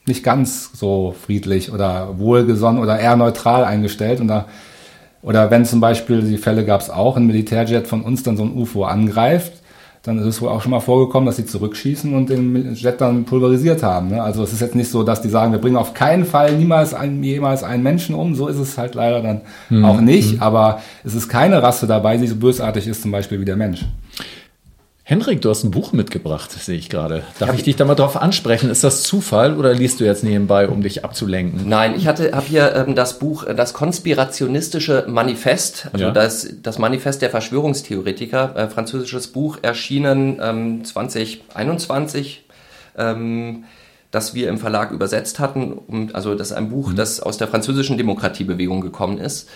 [0.07, 4.19] nicht ganz so friedlich oder wohlgesonnen oder eher neutral eingestellt.
[4.19, 4.45] Und da,
[5.21, 8.43] oder wenn zum Beispiel die Fälle gab es auch, ein Militärjet von uns dann so
[8.43, 9.61] ein UFO angreift,
[10.03, 13.23] dann ist es wohl auch schon mal vorgekommen, dass sie zurückschießen und den Jet dann
[13.23, 14.09] pulverisiert haben.
[14.09, 14.21] Ne?
[14.21, 16.93] Also es ist jetzt nicht so, dass die sagen, wir bringen auf keinen Fall niemals
[16.93, 18.35] einen, jemals einen Menschen um.
[18.35, 19.85] So ist es halt leider dann mhm.
[19.85, 20.35] auch nicht.
[20.35, 20.41] Mhm.
[20.41, 23.85] Aber es ist keine Rasse dabei, die so bösartig ist, zum Beispiel wie der Mensch.
[25.05, 27.23] Henrik, du hast ein Buch mitgebracht, sehe ich gerade.
[27.37, 28.69] Darf ich, ich dich da mal drauf ansprechen?
[28.69, 31.67] Ist das Zufall oder liest du jetzt nebenbei, um dich abzulenken?
[31.67, 36.11] Nein, ich hatte habe hier ähm, das Buch äh, Das konspirationistische Manifest, also ja.
[36.11, 42.45] das, das Manifest der Verschwörungstheoretiker, äh, französisches Buch, erschienen ähm, 2021.
[42.97, 43.65] Ähm,
[44.11, 46.11] das wir im Verlag übersetzt hatten.
[46.13, 46.95] Also das ist ein Buch, mhm.
[46.95, 49.49] das aus der französischen Demokratiebewegung gekommen ist.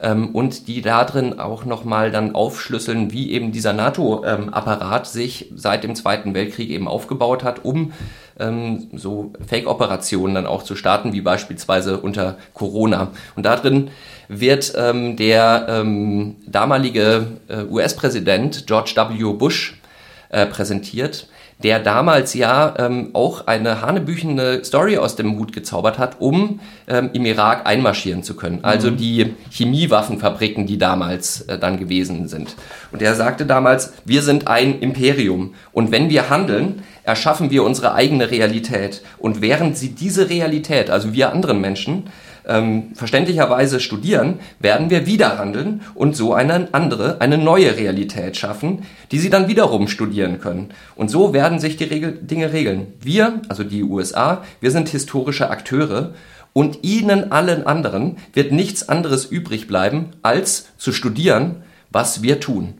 [0.00, 5.94] Ähm, und die darin auch nochmal dann aufschlüsseln, wie eben dieser NATO-Apparat sich seit dem
[5.94, 7.92] Zweiten Weltkrieg eben aufgebaut hat, um
[8.38, 13.08] ähm, so Fake-Operationen dann auch zu starten, wie beispielsweise unter Corona.
[13.34, 13.90] Und da drin
[14.28, 19.32] wird ähm, der ähm, damalige äh, US-Präsident George W.
[19.32, 19.80] Bush
[20.28, 21.28] äh, präsentiert,
[21.62, 27.10] der damals ja ähm, auch eine hanebüchende Story aus dem Hut gezaubert hat, um ähm,
[27.14, 28.58] im Irak einmarschieren zu können.
[28.62, 28.96] Also mhm.
[28.98, 32.56] die Chemiewaffenfabriken, die damals äh, dann gewesen sind.
[32.92, 37.94] Und er sagte damals, wir sind ein Imperium und wenn wir handeln, erschaffen wir unsere
[37.94, 39.02] eigene Realität.
[39.16, 42.10] Und während sie diese Realität, also wir anderen Menschen,
[42.46, 48.84] ähm, verständlicherweise studieren, werden wir wieder handeln und so eine andere, eine neue Realität schaffen,
[49.10, 50.70] die sie dann wiederum studieren können.
[50.94, 52.94] Und so werden sich die Regel, Dinge regeln.
[53.00, 56.14] Wir, also die USA, wir sind historische Akteure
[56.52, 62.74] und ihnen allen anderen wird nichts anderes übrig bleiben, als zu studieren, was wir tun.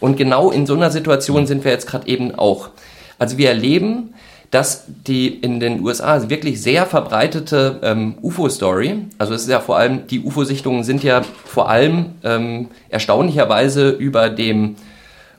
[0.00, 2.70] Und genau in so einer Situation sind wir jetzt gerade eben auch.
[3.18, 4.14] Also wir erleben,
[4.50, 9.76] dass die in den USA wirklich sehr verbreitete ähm, UFO-Story, also es ist ja vor
[9.76, 14.76] allem, die UFO-Sichtungen sind ja vor allem ähm, erstaunlicherweise über dem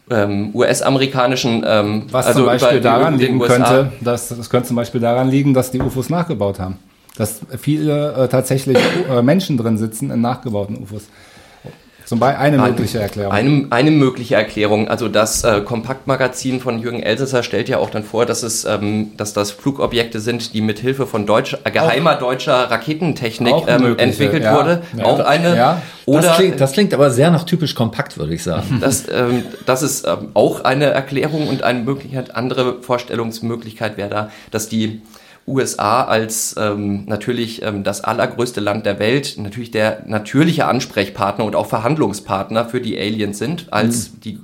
[0.10, 5.01] ähm, US-amerikanischen, ähm, was also zum Beispiel daran liegen könnte, dass das könnte zum Beispiel
[5.01, 6.78] daran liegen, dass die UFOs nachgebaut haben,
[7.18, 8.78] dass viele äh, tatsächlich
[9.10, 11.03] äh, Menschen drin sitzen in nachgebauten UFOs.
[12.06, 13.34] Zum Beispiel eine mögliche Erklärung.
[13.34, 14.88] Eine, eine mögliche Erklärung.
[14.88, 19.12] Also das äh, Kompaktmagazin von Jürgen Elsässer stellt ja auch dann vor, dass es, ähm,
[19.18, 23.97] dass das Flugobjekte sind, die mit Hilfe von deutsch, äh, geheimer auch, deutscher Raketentechnik ähm,
[23.97, 24.56] entwickelt ja.
[24.56, 24.84] wurde.
[24.95, 25.06] Ja.
[25.06, 25.56] Auch eine.
[25.56, 25.82] Ja.
[26.06, 28.80] Oder, das klingt, das, klingt, aber sehr nach typisch kompakt, würde ich sagen.
[28.86, 34.30] Das, ähm, das ist ähm, auch eine Erklärung und eine Möglichkeit, andere Vorstellungsmöglichkeit wäre da,
[34.51, 35.01] dass die
[35.47, 41.55] USA als ähm, natürlich ähm, das allergrößte Land der Welt natürlich der natürliche Ansprechpartner und
[41.55, 44.21] auch Verhandlungspartner für die Aliens sind, als mhm.
[44.21, 44.39] die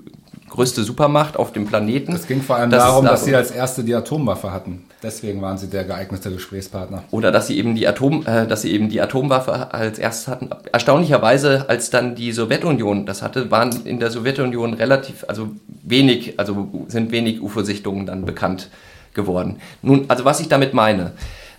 [0.52, 2.14] größte Supermacht auf dem Planeten.
[2.14, 4.84] Es ging vor allem das darum, dass sie als erste die Atomwaffe hatten.
[5.02, 7.04] Deswegen waren sie der geeignete Gesprächspartner.
[7.10, 10.50] Oder dass sie eben die Atom, äh, dass sie eben die Atomwaffe als erstes hatten.
[10.72, 15.50] Erstaunlicherweise, als dann die Sowjetunion das hatte, waren in der Sowjetunion relativ, also
[15.82, 18.70] wenig, also sind wenig UFO-Sichtungen dann bekannt
[19.14, 19.60] geworden.
[19.82, 21.12] Nun, also was ich damit meine,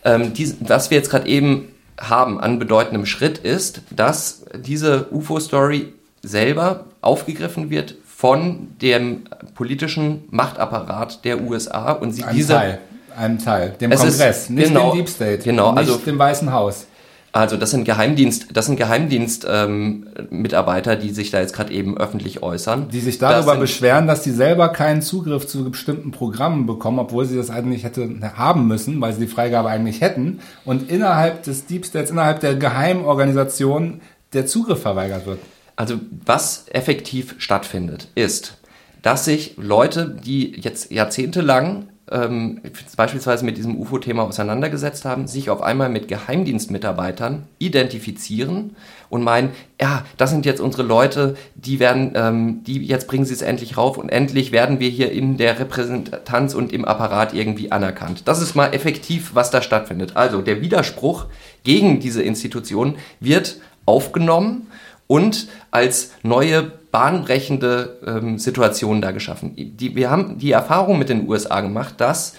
[0.05, 5.93] ähm, dies, was wir jetzt gerade eben haben an bedeutendem Schritt ist, dass diese UFO-Story
[6.23, 9.25] selber aufgegriffen wird von dem
[9.55, 12.79] politischen Machtapparat der USA und sie ein diese Teil,
[13.17, 16.53] einem Teil, dem Kongress, ist, nicht genau, dem Deep State, genau, nicht also, dem Weißen
[16.53, 16.87] Haus.
[17.35, 22.43] Also das sind Geheimdienst, das sind Geheimdienst-Mitarbeiter, ähm, die sich da jetzt gerade eben öffentlich
[22.43, 22.91] äußern.
[22.91, 27.25] Die sich darüber das beschweren, dass sie selber keinen Zugriff zu bestimmten Programmen bekommen, obwohl
[27.25, 30.41] sie das eigentlich hätten haben müssen, weil sie die Freigabe eigentlich hätten.
[30.67, 34.03] Und innerhalb des Deep States, innerhalb der Geheimorganisation
[34.35, 35.39] der Zugriff verweigert wird.
[35.75, 38.59] Also was effektiv stattfindet, ist,
[39.01, 42.61] dass sich Leute, die jetzt jahrzehntelang ähm,
[42.97, 48.77] beispielsweise mit diesem UFO-Thema auseinandergesetzt haben, sich auf einmal mit Geheimdienstmitarbeitern identifizieren
[49.09, 49.51] und meinen,
[49.81, 53.77] ja, das sind jetzt unsere Leute, die werden, ähm, die jetzt bringen sie es endlich
[53.77, 58.23] rauf und endlich werden wir hier in der Repräsentanz und im Apparat irgendwie anerkannt.
[58.27, 60.17] Das ist mal effektiv, was da stattfindet.
[60.17, 61.27] Also der Widerspruch
[61.65, 63.57] gegen diese Institution wird
[63.87, 64.69] aufgenommen
[65.07, 69.55] und als neue bahnbrechende ähm, Situation da geschaffen.
[69.57, 72.35] Die, wir haben die Erfahrung mit den USA gemacht, dass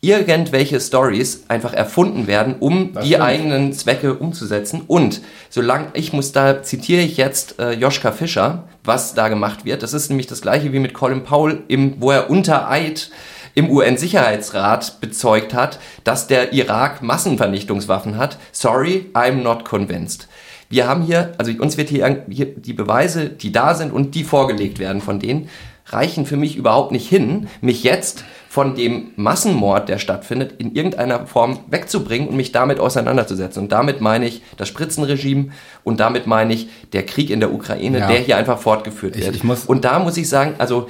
[0.00, 3.24] irgendwelche Stories einfach erfunden werden, um das die stimmt.
[3.24, 4.82] eigenen Zwecke umzusetzen.
[4.86, 9.82] Und solange ich muss da zitiere ich jetzt äh, Joschka Fischer, was da gemacht wird.
[9.82, 13.10] Das ist nämlich das gleiche wie mit Colin Powell, im, wo er unter Eid
[13.54, 18.38] im UN-Sicherheitsrat bezeugt hat, dass der Irak Massenvernichtungswaffen hat.
[18.52, 20.28] Sorry, I'm not convinced.
[20.68, 24.24] Wir haben hier, also uns wird hier, hier die Beweise, die da sind und die
[24.24, 25.48] vorgelegt werden von denen,
[25.86, 31.26] reichen für mich überhaupt nicht hin, mich jetzt von dem Massenmord, der stattfindet, in irgendeiner
[31.26, 33.62] Form wegzubringen und mich damit auseinanderzusetzen.
[33.62, 35.50] Und damit meine ich das Spritzenregime
[35.84, 38.08] und damit meine ich der Krieg in der Ukraine, ja.
[38.08, 39.34] der hier einfach fortgeführt wird.
[39.36, 40.88] Ich, ich und da muss ich sagen, also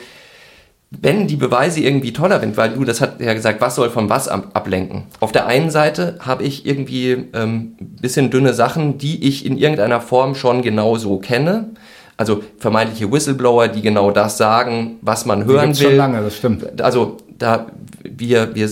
[0.91, 4.09] wenn die Beweise irgendwie toller sind, weil du, das hat ja gesagt, was soll von
[4.09, 5.05] was ablenken.
[5.21, 10.01] Auf der einen Seite habe ich irgendwie ähm, bisschen dünne Sachen, die ich in irgendeiner
[10.01, 11.71] Form schon genau so kenne.
[12.17, 15.87] Also vermeintliche Whistleblower, die genau das sagen, was man hören die will.
[15.89, 16.81] schon lange, das stimmt.
[16.81, 17.67] Also da
[18.03, 18.69] wir wir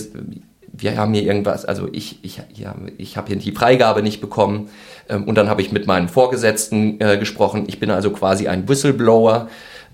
[0.79, 4.69] wir haben hier irgendwas, also ich ich ja, ich habe hier die Freigabe nicht bekommen
[5.07, 7.65] ähm, und dann habe ich mit meinem Vorgesetzten äh, gesprochen.
[7.67, 9.47] Ich bin also quasi ein Whistleblower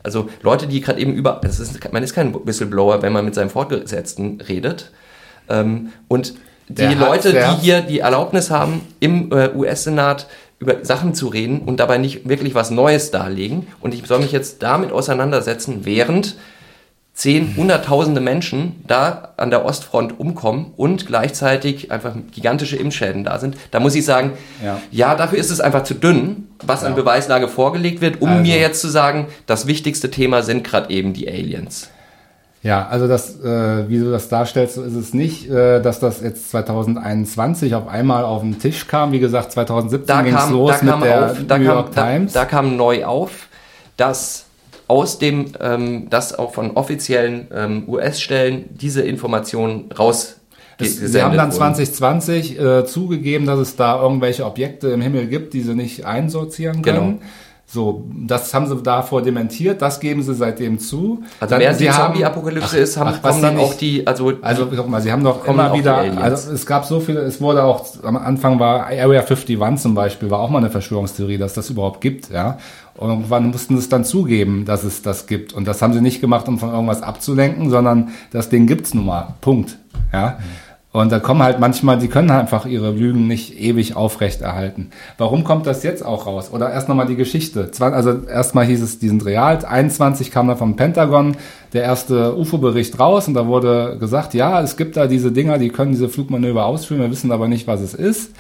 [0.03, 3.49] also Leute, die gerade eben über, ist, man ist kein Whistleblower, wenn man mit seinem
[3.49, 4.91] Vorgesetzten redet.
[5.49, 6.35] Ähm, und
[6.69, 10.27] die der Leute, die hier die Erlaubnis haben, im äh, US-Senat
[10.59, 13.67] über Sachen zu reden und dabei nicht wirklich was Neues darlegen.
[13.81, 16.37] Und ich soll mich jetzt damit auseinandersetzen, während
[17.13, 23.55] zehn, hunderttausende Menschen da an der Ostfront umkommen und gleichzeitig einfach gigantische Impfschäden da sind.
[23.69, 24.31] Da muss ich sagen,
[24.63, 26.87] ja, ja dafür ist es einfach zu dünn, was ja.
[26.87, 28.41] an Beweislage vorgelegt wird, um also.
[28.41, 31.89] mir jetzt zu sagen, das wichtigste Thema sind gerade eben die Aliens.
[32.63, 36.21] Ja, also das, äh, wie du das darstellst, so ist es nicht, äh, dass das
[36.21, 39.11] jetzt 2021 auf einmal auf den Tisch kam.
[39.11, 42.31] Wie gesagt, 2017 ging es los mit der auf, New York Times.
[42.31, 43.49] Da, da kam neu auf,
[43.97, 44.42] dass
[44.93, 50.39] aus dem, ähm, dass auch von offiziellen ähm, US-Stellen diese Informationen raus
[50.79, 55.61] Sie haben dann 2020 äh, zugegeben, dass es da irgendwelche Objekte im Himmel gibt, die
[55.61, 57.19] sie nicht einsortieren können.
[57.19, 57.29] Genau.
[57.65, 61.23] So, das haben sie davor dementiert, das geben sie seitdem zu.
[61.39, 65.01] Also während die Zombie-Apokalypse ist, haben, ach, kommen dann auch die, also also guck mal,
[65.01, 68.59] sie haben doch immer wieder, also es gab so viele, es wurde auch am Anfang
[68.59, 72.59] war Area 51 zum Beispiel war auch mal eine Verschwörungstheorie, dass das überhaupt gibt, ja.
[72.95, 75.53] Und irgendwann mussten sie es dann zugeben, dass es das gibt.
[75.53, 79.05] Und das haben sie nicht gemacht, um von irgendwas abzulenken, sondern das Ding gibt's nun
[79.05, 79.35] mal.
[79.41, 79.77] Punkt.
[80.11, 80.37] Ja.
[80.93, 84.91] Und da kommen halt manchmal, die können einfach ihre Lügen nicht ewig aufrechterhalten.
[85.17, 86.51] Warum kommt das jetzt auch raus?
[86.53, 87.71] Oder erst nochmal die Geschichte.
[87.79, 89.65] Also erstmal hieß es, die sind real.
[89.65, 91.35] 21 kam da vom Pentagon
[91.73, 95.69] der erste UFO-Bericht raus und da wurde gesagt, ja, es gibt da diese Dinger, die
[95.69, 98.35] können diese Flugmanöver ausführen, wir wissen aber nicht, was es ist.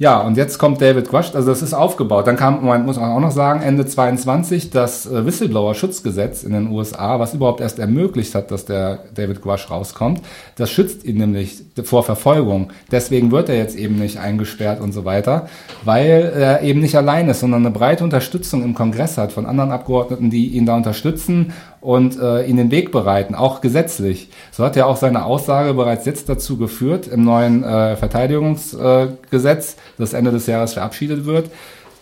[0.00, 2.26] Ja, und jetzt kommt David Quash, also das ist aufgebaut.
[2.26, 7.20] Dann kam, man muss auch noch sagen, Ende 22 das äh, Whistleblower-Schutzgesetz in den USA,
[7.20, 10.22] was überhaupt erst ermöglicht hat, dass der David Quash rauskommt.
[10.56, 12.72] Das schützt ihn nämlich vor Verfolgung.
[12.90, 15.48] Deswegen wird er jetzt eben nicht eingesperrt und so weiter,
[15.84, 19.70] weil er eben nicht allein ist, sondern eine breite Unterstützung im Kongress hat von anderen
[19.70, 24.28] Abgeordneten, die ihn da unterstützen und äh, ihn den Weg bereiten, auch gesetzlich.
[24.50, 29.76] So hat er auch seine Aussage bereits jetzt dazu geführt im neuen äh, Verteidigungsgesetz, äh,
[29.98, 31.50] das Ende des Jahres verabschiedet wird,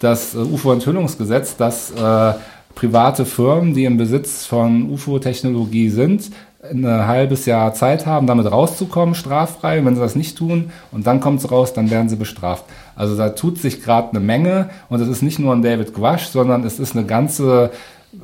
[0.01, 2.33] das äh, UFO-Enthüllungsgesetz, das äh,
[2.74, 9.14] private Firmen, die im Besitz von UFO-Technologie sind, ein halbes Jahr Zeit haben, damit rauszukommen,
[9.14, 9.85] straffrei.
[9.85, 12.64] wenn sie das nicht tun und dann kommt es raus, dann werden sie bestraft.
[12.97, 16.26] Also da tut sich gerade eine Menge und es ist nicht nur ein David Gwasch,
[16.26, 17.70] sondern es ist eine ganze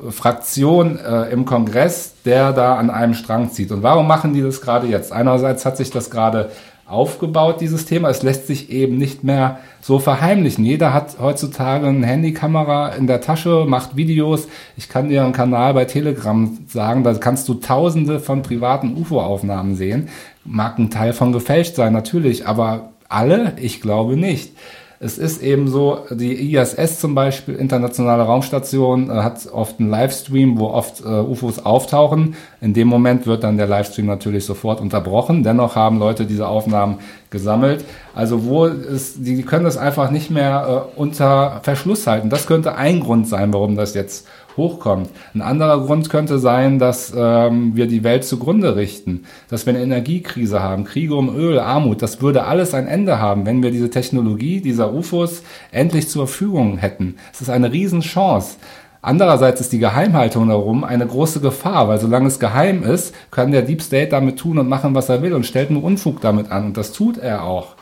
[0.09, 3.71] Fraktion äh, im Kongress, der da an einem Strang zieht.
[3.71, 5.11] Und warum machen die das gerade jetzt?
[5.11, 6.49] Einerseits hat sich das gerade
[6.87, 8.09] aufgebaut, dieses Thema.
[8.09, 10.65] Es lässt sich eben nicht mehr so verheimlichen.
[10.65, 14.47] Jeder hat heutzutage eine Handykamera in der Tasche, macht Videos.
[14.77, 19.75] Ich kann dir einen Kanal bei Telegram sagen, da kannst du tausende von privaten UFO-Aufnahmen
[19.75, 20.09] sehen.
[20.43, 23.53] Mag ein Teil von gefälscht sein, natürlich, aber alle?
[23.59, 24.51] Ich glaube nicht.
[24.99, 30.57] Es ist eben so, die ISS zum Beispiel, Internationale Raumstation, äh, hat oft einen Livestream,
[30.57, 32.35] wo oft äh, UFOs auftauchen.
[32.61, 35.43] In dem Moment wird dann der Livestream natürlich sofort unterbrochen.
[35.43, 37.83] Dennoch haben Leute diese Aufnahmen gesammelt.
[38.13, 42.29] Also wo ist, die können das einfach nicht mehr äh, unter Verschluss halten.
[42.29, 44.25] Das könnte ein Grund sein, warum das jetzt
[44.57, 45.09] hochkommt.
[45.33, 49.83] Ein anderer Grund könnte sein, dass ähm, wir die Welt zugrunde richten, dass wir eine
[49.83, 52.01] Energiekrise haben, Kriege um Öl, Armut.
[52.01, 56.77] Das würde alles ein Ende haben, wenn wir diese Technologie dieser UFOs endlich zur Verfügung
[56.77, 57.15] hätten.
[57.33, 58.57] Es ist eine Riesenchance.
[59.05, 63.61] Andererseits ist die Geheimhaltung darum eine große Gefahr, weil solange es geheim ist, kann der
[63.61, 66.65] Deep State damit tun und machen, was er will und stellt nur Unfug damit an.
[66.65, 67.74] Und das tut er auch.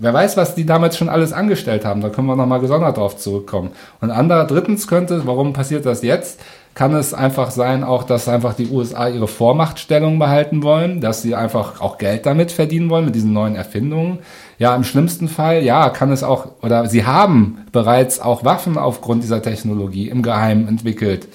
[0.00, 2.00] Wer weiß, was die damals schon alles angestellt haben.
[2.00, 3.70] Da können wir nochmal gesondert drauf zurückkommen.
[4.00, 6.40] Und anderer, drittens könnte, warum passiert das jetzt?
[6.74, 11.34] Kann es einfach sein, auch, dass einfach die USA ihre Vormachtstellung behalten wollen, dass sie
[11.34, 14.20] einfach auch Geld damit verdienen wollen, mit diesen neuen Erfindungen.
[14.58, 19.24] Ja, im schlimmsten Fall, ja, kann es auch, oder sie haben bereits auch Waffen aufgrund
[19.24, 21.26] dieser Technologie im Geheimen entwickelt.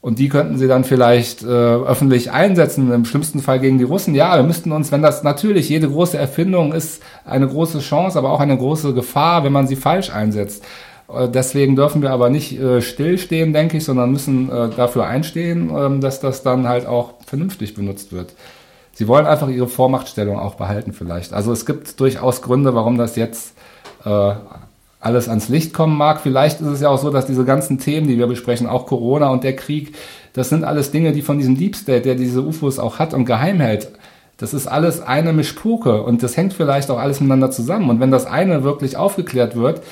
[0.00, 4.14] Und die könnten sie dann vielleicht äh, öffentlich einsetzen, im schlimmsten Fall gegen die Russen.
[4.14, 8.30] Ja, wir müssten uns, wenn das natürlich jede große Erfindung ist, eine große Chance, aber
[8.30, 10.64] auch eine große Gefahr, wenn man sie falsch einsetzt.
[11.12, 15.70] Äh, deswegen dürfen wir aber nicht äh, stillstehen, denke ich, sondern müssen äh, dafür einstehen,
[15.74, 18.34] äh, dass das dann halt auch vernünftig benutzt wird.
[18.92, 21.34] Sie wollen einfach ihre Vormachtstellung auch behalten vielleicht.
[21.34, 23.54] Also es gibt durchaus Gründe, warum das jetzt
[24.04, 24.32] äh,
[25.00, 26.20] alles ans Licht kommen mag.
[26.20, 29.30] Vielleicht ist es ja auch so, dass diese ganzen Themen, die wir besprechen, auch Corona
[29.30, 29.94] und der Krieg,
[30.34, 33.24] das sind alles Dinge, die von diesem Deep State, der diese UFOs auch hat und
[33.24, 33.90] geheim hält,
[34.36, 37.90] das ist alles eine Mischpuke und das hängt vielleicht auch alles miteinander zusammen.
[37.90, 39.82] Und wenn das eine wirklich aufgeklärt wird,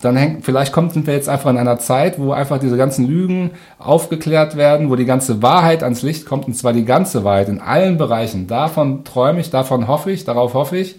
[0.00, 3.06] dann hängt, vielleicht kommt, sind wir jetzt einfach in einer Zeit, wo einfach diese ganzen
[3.06, 7.48] Lügen aufgeklärt werden, wo die ganze Wahrheit ans Licht kommt, und zwar die ganze Wahrheit
[7.48, 8.46] in allen Bereichen.
[8.46, 10.96] Davon träume ich, davon hoffe ich, darauf hoffe ich.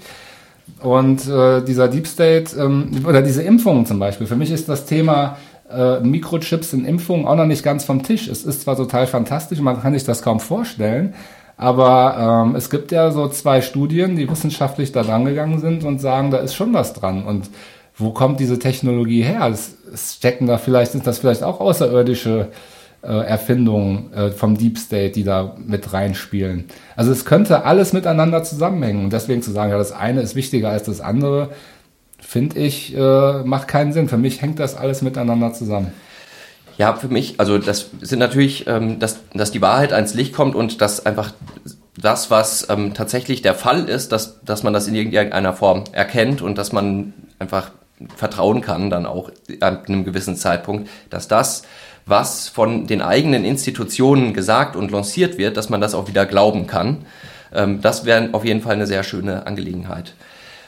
[0.81, 4.85] Und äh, dieser Deep State ähm, oder diese Impfungen zum Beispiel, für mich ist das
[4.85, 5.37] Thema
[5.71, 8.27] äh, Mikrochips in Impfungen auch noch nicht ganz vom Tisch.
[8.27, 11.13] Es ist zwar total fantastisch, man kann sich das kaum vorstellen,
[11.57, 15.99] aber ähm, es gibt ja so zwei Studien, die wissenschaftlich da dran gegangen sind und
[15.99, 17.23] sagen, da ist schon was dran.
[17.25, 17.49] Und
[17.97, 19.45] wo kommt diese Technologie her?
[19.51, 22.47] Es, es stecken da vielleicht, sind das vielleicht auch außerirdische
[23.07, 26.65] Erfindungen äh, vom Deep State, die da mit reinspielen.
[26.95, 29.05] Also es könnte alles miteinander zusammenhängen.
[29.05, 31.49] Und deswegen zu sagen, ja, das eine ist wichtiger als das andere,
[32.19, 34.09] finde ich, äh, macht keinen Sinn.
[34.09, 35.93] Für mich hängt das alles miteinander zusammen.
[36.77, 40.55] Ja, für mich, also das sind natürlich, ähm, dass, dass die Wahrheit ans Licht kommt
[40.55, 41.33] und dass einfach
[41.97, 46.41] das, was ähm, tatsächlich der Fall ist, dass, dass man das in irgendeiner Form erkennt
[46.41, 47.71] und dass man einfach
[48.15, 49.29] vertrauen kann, dann auch
[49.59, 51.63] an einem gewissen Zeitpunkt, dass das,
[52.09, 56.67] was von den eigenen Institutionen gesagt und lanciert wird, dass man das auch wieder glauben
[56.67, 57.05] kann.
[57.53, 60.13] Ähm, das wäre auf jeden Fall eine sehr schöne Angelegenheit.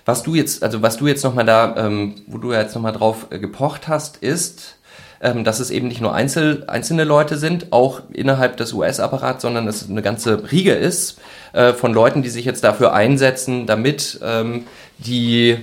[0.06, 3.28] Was du jetzt, also was du jetzt nochmal da, ähm, wo du jetzt nochmal drauf
[3.30, 4.78] äh, gepocht hast, ist,
[5.22, 9.66] ähm, dass es eben nicht nur Einzel, einzelne Leute sind, auch innerhalb des US-Apparats, sondern
[9.66, 11.20] dass es eine ganze Riege ist
[11.54, 14.66] äh, von Leuten, die sich jetzt dafür einsetzen, damit ähm,
[14.98, 15.58] die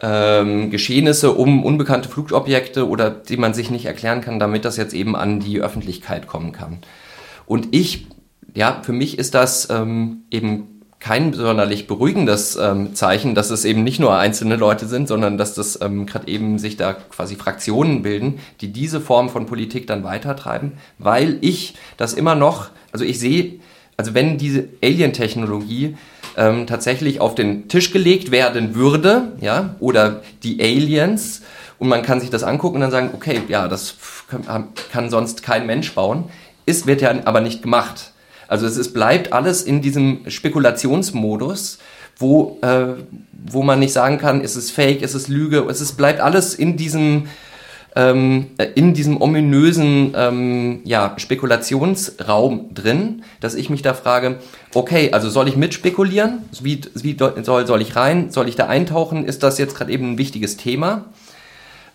[0.00, 4.94] ähm, Geschehnisse um unbekannte Flugobjekte oder die man sich nicht erklären kann, damit das jetzt
[4.94, 6.78] eben an die Öffentlichkeit kommen kann.
[7.46, 8.06] Und ich,
[8.54, 10.74] ja, für mich ist das ähm, eben
[11.04, 15.52] kein sonderlich beruhigendes ähm, Zeichen, dass es eben nicht nur einzelne Leute sind, sondern dass
[15.52, 20.02] das ähm, gerade eben sich da quasi Fraktionen bilden, die diese Form von Politik dann
[20.02, 23.60] weitertreiben, weil ich das immer noch, also ich sehe,
[23.98, 25.96] also wenn diese Alien-Technologie
[26.36, 31.42] ähm, tatsächlich auf den Tisch gelegt werden würde, ja, oder die Aliens,
[31.78, 33.96] und man kann sich das angucken und dann sagen, okay, ja, das
[34.90, 36.24] kann, sonst kein Mensch bauen,
[36.66, 38.12] ist, wird ja aber nicht gemacht.
[38.48, 41.78] Also es ist, bleibt alles in diesem Spekulationsmodus,
[42.16, 42.94] wo, äh,
[43.32, 46.54] wo man nicht sagen kann, ist es fake, ist es Lüge, es ist, bleibt alles
[46.54, 47.28] in diesem,
[47.96, 54.38] ähm, in diesem ominösen ähm, ja, Spekulationsraum drin, dass ich mich da frage,
[54.74, 56.40] okay, also soll ich mitspekulieren?
[56.60, 58.30] Wie, wie soll, soll ich rein?
[58.30, 59.24] Soll ich da eintauchen?
[59.24, 61.06] Ist das jetzt gerade eben ein wichtiges Thema?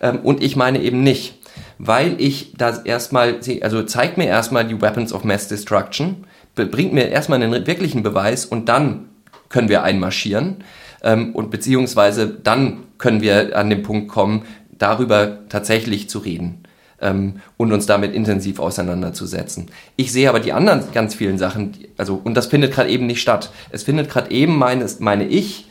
[0.00, 1.34] Ähm, und ich meine eben nicht,
[1.78, 6.24] weil ich das erstmal, also zeigt mir erstmal die Weapons of Mass Destruction,
[6.54, 9.08] bringt mir erstmal einen wirklichen Beweis und dann
[9.48, 10.64] können wir einmarschieren
[11.02, 14.42] ähm, und beziehungsweise dann können wir an den Punkt kommen,
[14.80, 16.64] darüber tatsächlich zu reden
[17.00, 19.70] ähm, und uns damit intensiv auseinanderzusetzen.
[19.96, 23.20] Ich sehe aber die anderen ganz vielen Sachen, also und das findet gerade eben nicht
[23.20, 23.50] statt.
[23.70, 25.68] Es findet gerade eben, meines, meine ich,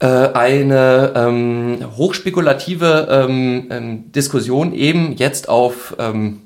[0.00, 6.40] äh, eine ähm, hochspekulative ähm, ähm, Diskussion eben jetzt auf ähm,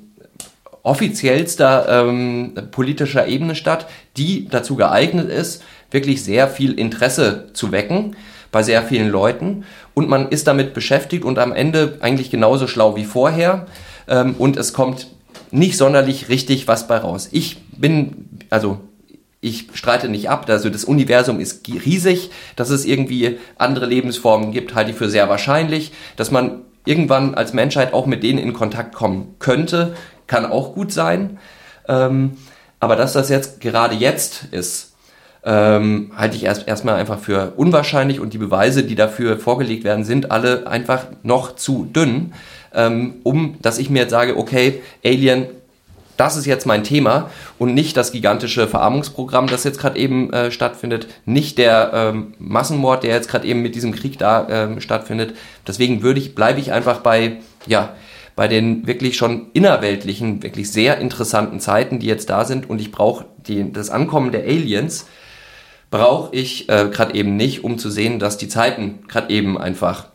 [0.83, 3.87] offiziellster ähm, politischer Ebene statt,
[4.17, 8.15] die dazu geeignet ist, wirklich sehr viel Interesse zu wecken
[8.51, 9.65] bei sehr vielen Leuten.
[9.93, 13.67] Und man ist damit beschäftigt und am Ende eigentlich genauso schlau wie vorher.
[14.07, 15.07] Ähm, und es kommt
[15.51, 17.29] nicht sonderlich richtig was bei raus.
[17.31, 18.79] Ich bin, also
[19.41, 24.75] ich streite nicht ab, also das Universum ist riesig, dass es irgendwie andere Lebensformen gibt,
[24.75, 28.93] halte ich für sehr wahrscheinlich, dass man irgendwann als Menschheit auch mit denen in Kontakt
[28.93, 29.95] kommen könnte,
[30.27, 31.39] kann auch gut sein.
[31.87, 32.37] Ähm,
[32.79, 34.88] aber dass das jetzt gerade jetzt ist,
[35.43, 40.03] ähm, halte ich erst erstmal einfach für unwahrscheinlich und die Beweise, die dafür vorgelegt werden,
[40.03, 42.33] sind alle einfach noch zu dünn,
[42.73, 45.47] ähm, um dass ich mir jetzt sage, okay, Alien,
[46.17, 50.51] das ist jetzt mein Thema und nicht das gigantische Verarmungsprogramm, das jetzt gerade eben äh,
[50.51, 55.35] stattfindet, nicht der ähm, Massenmord, der jetzt gerade eben mit diesem Krieg da ähm, stattfindet.
[55.65, 57.37] Deswegen würde ich, bleibe ich einfach bei,
[57.67, 57.93] ja,
[58.35, 62.69] bei den wirklich schon innerweltlichen, wirklich sehr interessanten Zeiten, die jetzt da sind.
[62.69, 65.07] Und ich brauche das Ankommen der Aliens,
[65.91, 70.07] brauche ich äh, gerade eben nicht, um zu sehen, dass die Zeiten gerade eben einfach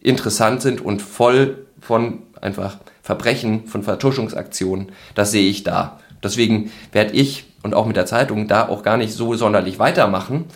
[0.00, 4.92] interessant sind und voll von einfach Verbrechen, von Vertuschungsaktionen.
[5.14, 6.00] Das sehe ich da.
[6.22, 10.46] Deswegen werde ich und auch mit der Zeitung da auch gar nicht so sonderlich weitermachen,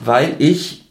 [0.00, 0.84] weil ich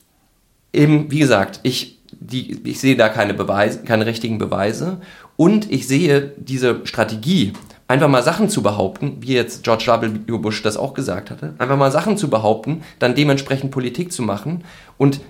[0.74, 5.02] eben, wie gesagt, ich die, ich sehe da keine Beweise, keine richtigen Beweise.
[5.36, 7.54] Und ich sehe diese Strategie,
[7.88, 10.38] einfach mal Sachen zu behaupten, wie jetzt George W.
[10.38, 14.64] Bush das auch gesagt hatte, einfach mal Sachen zu behaupten, dann dementsprechend Politik zu machen.
[14.98, 15.22] Und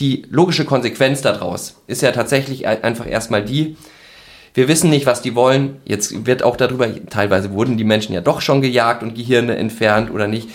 [0.00, 3.76] die logische Konsequenz daraus ist ja tatsächlich einfach erstmal die,
[4.54, 5.76] wir wissen nicht, was die wollen.
[5.84, 10.10] Jetzt wird auch darüber, teilweise wurden die Menschen ja doch schon gejagt und Gehirne entfernt
[10.10, 10.48] oder nicht.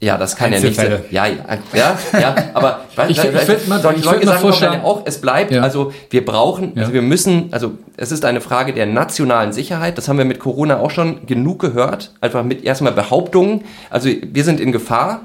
[0.00, 1.02] Ja, das kann ja nicht sein.
[1.10, 5.02] Ja, ja, ja, ja, aber ich, ich, ich würde mal, ich würd mal vorstellen, auch,
[5.04, 5.62] es bleibt, ja.
[5.62, 10.08] also wir brauchen, also wir müssen, also es ist eine Frage der nationalen Sicherheit, das
[10.08, 14.60] haben wir mit Corona auch schon genug gehört, einfach mit erstmal Behauptungen, also wir sind
[14.60, 15.22] in Gefahr,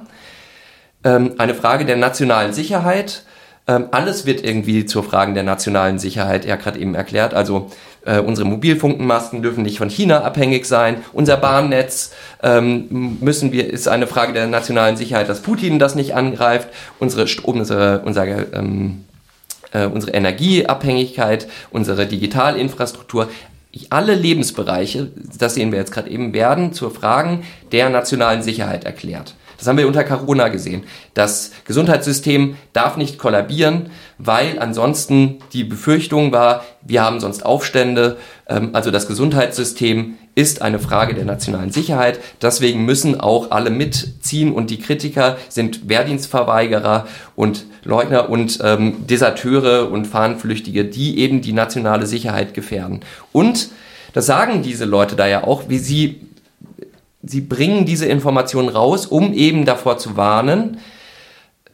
[1.04, 3.24] ähm, eine Frage der nationalen Sicherheit,
[3.68, 7.70] ähm, alles wird irgendwie zur Frage der nationalen Sicherheit ja gerade eben erklärt, also
[8.06, 11.04] äh, unsere Mobilfunkenmasten dürfen nicht von China abhängig sein.
[11.14, 16.16] Unser Bahnnetz ähm, müssen wir, ist eine Frage der nationalen Sicherheit, dass Putin das nicht
[16.16, 16.70] angreift.
[17.00, 19.06] Unsere, unsere, unser ähm,
[19.74, 23.30] äh, unsere Energieabhängigkeit, unsere Digitalinfrastruktur,
[23.90, 29.34] alle Lebensbereiche, das sehen wir jetzt gerade eben, werden zur Fragen der nationalen Sicherheit erklärt.
[29.58, 30.84] Das haben wir unter Corona gesehen.
[31.14, 33.90] Das Gesundheitssystem darf nicht kollabieren,
[34.26, 38.18] weil ansonsten die Befürchtung war, wir haben sonst Aufstände.
[38.48, 42.20] Ähm, also das Gesundheitssystem ist eine Frage der nationalen Sicherheit.
[42.42, 49.92] Deswegen müssen auch alle mitziehen und die Kritiker sind Wehrdienstverweigerer und Leugner und ähm, Deserteure
[49.92, 53.02] und Fahnenflüchtige, die eben die nationale Sicherheit gefährden.
[53.32, 53.70] Und
[54.14, 56.22] das sagen diese Leute da ja auch, wie sie
[57.26, 60.80] sie bringen diese Informationen raus, um eben davor zu warnen,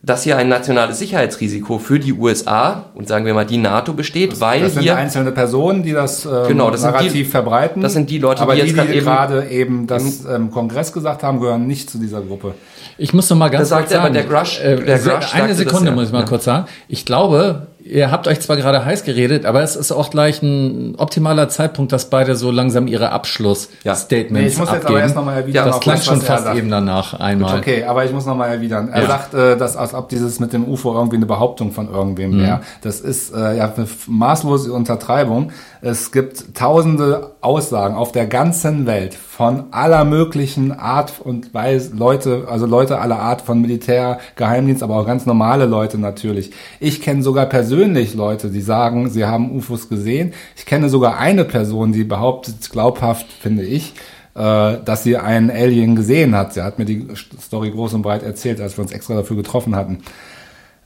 [0.02, 4.32] dass hier ein nationales Sicherheitsrisiko für die USA und sagen wir mal die NATO besteht,
[4.32, 7.82] das, weil das sind hier einzelne Personen, die das, ähm, genau, das Narrativ die, verbreiten.
[7.82, 11.24] Das sind die Leute, aber die, die, jetzt die gerade eben das im Kongress gesagt
[11.24, 12.56] haben, gehören nicht zu dieser Gruppe.
[12.98, 15.34] Ich muss noch mal ganz das kurz sagt sagen, aber der Grush, äh, der Grush
[15.36, 16.26] eine Sekunde das, muss ich mal ja.
[16.26, 16.66] kurz sagen.
[16.88, 20.96] Ich glaube, ihr habt euch zwar gerade heiß geredet, aber es ist auch gleich ein
[20.98, 24.88] optimaler Zeitpunkt, dass beide so langsam ihre Abschlussstatements Nee, ich muss jetzt abgeben.
[24.96, 26.58] aber erst noch mal erwidern, Ja, das klang schon fast sagt.
[26.58, 27.58] eben danach einmal.
[27.60, 28.90] Okay, aber ich muss nochmal erwidern.
[28.90, 29.08] Er Ja.
[29.08, 32.42] sagt, äh, dass als ob dieses mit dem UFO irgendwie eine Behauptung von irgendwem Mhm.
[32.42, 32.62] wäre.
[32.82, 35.52] Das ist äh, ja eine maßlose Untertreibung.
[35.82, 42.48] Es gibt tausende Aussagen auf der ganzen Welt von aller möglichen Art und Weise, Leute,
[42.50, 46.52] also Leute aller Art von Militär, Geheimdienst, aber auch ganz normale Leute natürlich.
[46.80, 50.34] Ich kenne sogar persönlich Leute, die sagen, sie haben UFOs gesehen.
[50.56, 53.94] Ich kenne sogar eine Person, die behauptet, glaubhaft finde ich,
[54.36, 56.54] äh, dass sie einen Alien gesehen hat.
[56.54, 57.08] Sie hat mir die
[57.42, 60.00] Story groß und breit erzählt, als wir uns extra dafür getroffen hatten.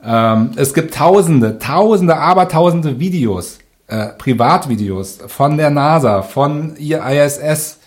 [0.03, 7.79] Ähm, es gibt tausende, tausende, abertausende Videos, äh, Privatvideos von der NASA, von ihr ISS.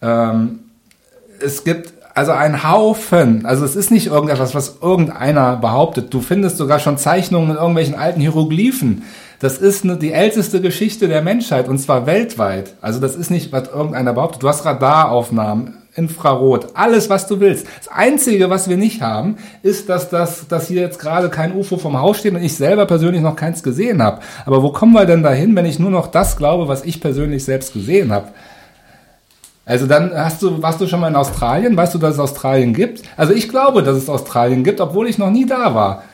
[0.00, 0.60] Ähm,
[1.40, 6.12] es gibt also einen Haufen, also es ist nicht irgendetwas, was irgendeiner behauptet.
[6.12, 9.04] Du findest sogar schon Zeichnungen in irgendwelchen alten Hieroglyphen.
[9.38, 12.74] Das ist eine, die älteste Geschichte der Menschheit und zwar weltweit.
[12.80, 14.42] Also das ist nicht, was irgendeiner behauptet.
[14.42, 17.68] Du hast Radaraufnahmen, Infrarot, alles, was du willst.
[17.78, 21.76] Das Einzige, was wir nicht haben, ist, dass, das, dass hier jetzt gerade kein UFO
[21.76, 24.22] vom Haus steht und ich selber persönlich noch keins gesehen habe.
[24.44, 27.44] Aber wo kommen wir denn dahin, wenn ich nur noch das glaube, was ich persönlich
[27.44, 28.26] selbst gesehen habe?
[29.68, 31.76] Also dann hast du, warst du schon mal in Australien?
[31.76, 33.02] Weißt du, dass es Australien gibt?
[33.18, 36.04] Also ich glaube, dass es Australien gibt, obwohl ich noch nie da war.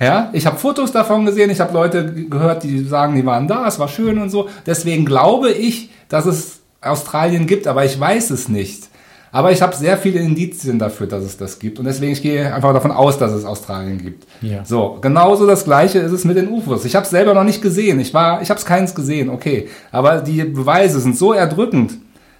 [0.00, 3.46] Ja, ich habe Fotos davon gesehen, ich habe Leute ge- gehört, die sagen, die waren
[3.46, 4.48] da, es war schön und so.
[4.66, 8.88] Deswegen glaube ich, dass es Australien gibt, aber ich weiß es nicht.
[9.34, 11.78] Aber ich habe sehr viele Indizien dafür, dass es das gibt.
[11.78, 14.26] Und deswegen ich gehe einfach davon aus, dass es Australien gibt.
[14.42, 14.62] Ja.
[14.62, 16.84] So, genauso das gleiche ist es mit den UFOs.
[16.84, 17.98] Ich habe es selber noch nicht gesehen.
[17.98, 19.70] Ich war, ich habe es keins gesehen, okay.
[19.90, 21.94] Aber die Beweise sind so erdrückend,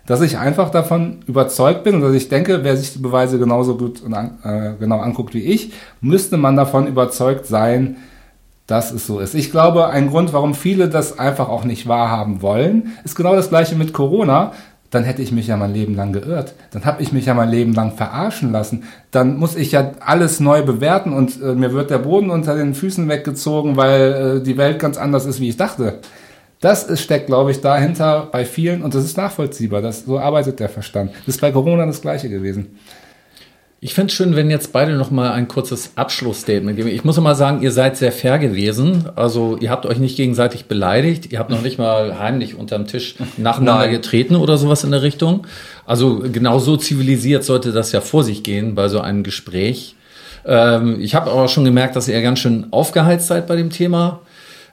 [0.05, 3.79] dass ich einfach davon überzeugt bin und dass ich denke, wer sich die Beweise genauso
[3.79, 5.73] gut und an, äh, genau anguckt wie ich,
[6.03, 7.97] müsste man davon überzeugt sein,
[8.67, 9.35] dass es so ist.
[9.35, 13.49] Ich glaube, ein Grund, warum viele das einfach auch nicht wahrhaben wollen, ist genau das
[13.49, 14.53] gleiche mit Corona.
[14.93, 16.55] Dann hätte ich mich ja mein Leben lang geirrt.
[16.71, 18.85] Dann habe ich mich ja mein Leben lang verarschen lassen.
[19.11, 22.75] Dann muss ich ja alles neu bewerten und äh, mir wird der Boden unter den
[22.75, 26.01] Füßen weggezogen, weil äh, die Welt ganz anders ist, wie ich dachte.
[26.61, 29.81] Das ist, steckt, glaube ich, dahinter bei vielen und das ist nachvollziehbar.
[29.81, 31.13] Das, so arbeitet der Verstand.
[31.27, 32.79] Das ist bei Corona das Gleiche gewesen.
[33.85, 36.89] Ich fände es schön, wenn jetzt beide noch mal ein kurzes Abschlussstatement geben.
[36.89, 39.09] Ich muss mal sagen, ihr seid sehr fair gewesen.
[39.17, 41.33] Also ihr habt euch nicht gegenseitig beleidigt.
[41.33, 43.91] Ihr habt noch nicht mal heimlich unterm Tisch nacheinander Nein.
[43.91, 45.49] getreten oder sowas in der Richtung.
[45.85, 49.97] Also genau so zivilisiert sollte das ja vor sich gehen bei so einem Gespräch.
[50.45, 54.21] Ähm, ich habe aber schon gemerkt, dass ihr ganz schön aufgeheizt seid bei dem Thema.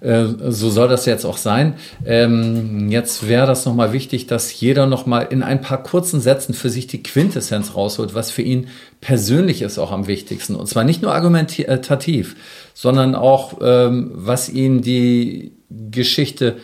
[0.01, 1.73] Äh, so soll das jetzt auch sein.
[2.05, 6.69] Ähm, jetzt wäre das nochmal wichtig, dass jeder nochmal in ein paar kurzen Sätzen für
[6.69, 8.67] sich die Quintessenz rausholt, was für ihn
[9.01, 10.55] persönlich ist auch am wichtigsten.
[10.55, 12.35] Und zwar nicht nur argumentativ,
[12.73, 15.51] sondern auch, ähm, was ihn die
[15.91, 16.57] Geschichte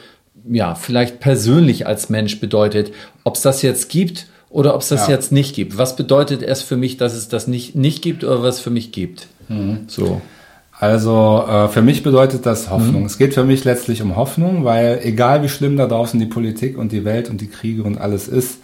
[0.49, 2.91] ja vielleicht persönlich als Mensch bedeutet.
[3.23, 5.13] Ob es das jetzt gibt oder ob es das Ja.
[5.13, 5.77] jetzt nicht gibt.
[5.77, 8.69] Was bedeutet es für mich, dass es das nicht, nicht gibt oder was es für
[8.69, 9.27] mich gibt?
[9.87, 10.21] So.
[10.79, 13.01] Also äh, für mich bedeutet das Hoffnung.
[13.01, 13.05] Mhm.
[13.05, 16.77] Es geht für mich letztlich um Hoffnung, weil egal wie schlimm da draußen die Politik
[16.77, 18.59] und die Welt und die Kriege und alles ist,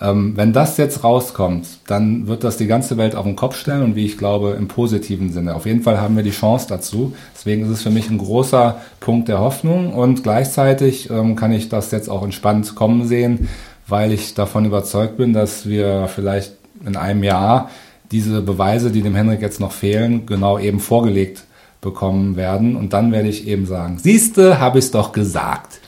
[0.00, 3.82] ähm, wenn das jetzt rauskommt, dann wird das die ganze Welt auf den Kopf stellen
[3.82, 5.54] und wie ich glaube im positiven Sinne.
[5.54, 7.14] Auf jeden Fall haben wir die Chance dazu.
[7.34, 11.68] Deswegen ist es für mich ein großer Punkt der Hoffnung und gleichzeitig ähm, kann ich
[11.68, 13.48] das jetzt auch entspannt kommen sehen,
[13.88, 16.52] weil ich davon überzeugt bin, dass wir vielleicht
[16.84, 17.70] in einem Jahr
[18.12, 21.45] diese Beweise, die dem Henrik jetzt noch fehlen, genau eben vorgelegt
[21.90, 22.76] bekommen werden.
[22.76, 25.80] Und dann werde ich eben sagen, siehste, habe ich es doch gesagt.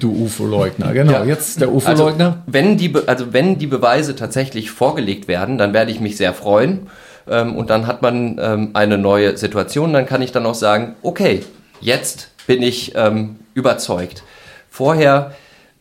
[0.00, 1.12] Du UFO-Leugner, genau.
[1.12, 1.24] Ja.
[1.24, 2.42] Jetzt der Also UFO-Leugner.
[2.46, 6.34] wenn, die, Be- also wenn die Beweise tatsächlich vorgelegt werden, dann werde ich mich sehr
[6.34, 6.88] freuen.
[7.30, 9.92] ähm, und dann hat man ähm, eine neue Situation.
[9.92, 11.44] Dann kann ich dann auch sagen, okay,
[11.80, 14.24] jetzt bin ich ähm, überzeugt.
[14.70, 15.32] Vorher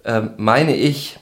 [0.05, 1.17] ähm, meine ich,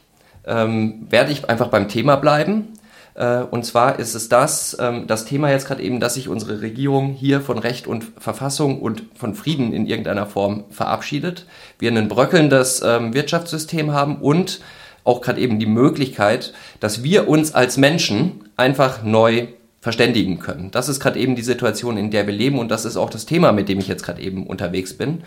[0.45, 2.67] ähm, werde ich einfach beim Thema bleiben.
[3.15, 6.61] Äh, und zwar ist es das, ähm, das Thema jetzt gerade eben, dass sich unsere
[6.61, 11.45] Regierung hier von Recht und Verfassung und von Frieden in irgendeiner Form verabschiedet.
[11.79, 14.59] Wir ein bröckelndes ähm, Wirtschaftssystem haben und
[15.03, 19.47] auch gerade eben die Möglichkeit, dass wir uns als Menschen einfach neu
[19.79, 20.71] verständigen können.
[20.71, 23.27] Das ist gerade eben die Situation, in der wir leben und das ist auch das
[23.27, 25.23] Thema, mit dem ich jetzt gerade eben unterwegs bin.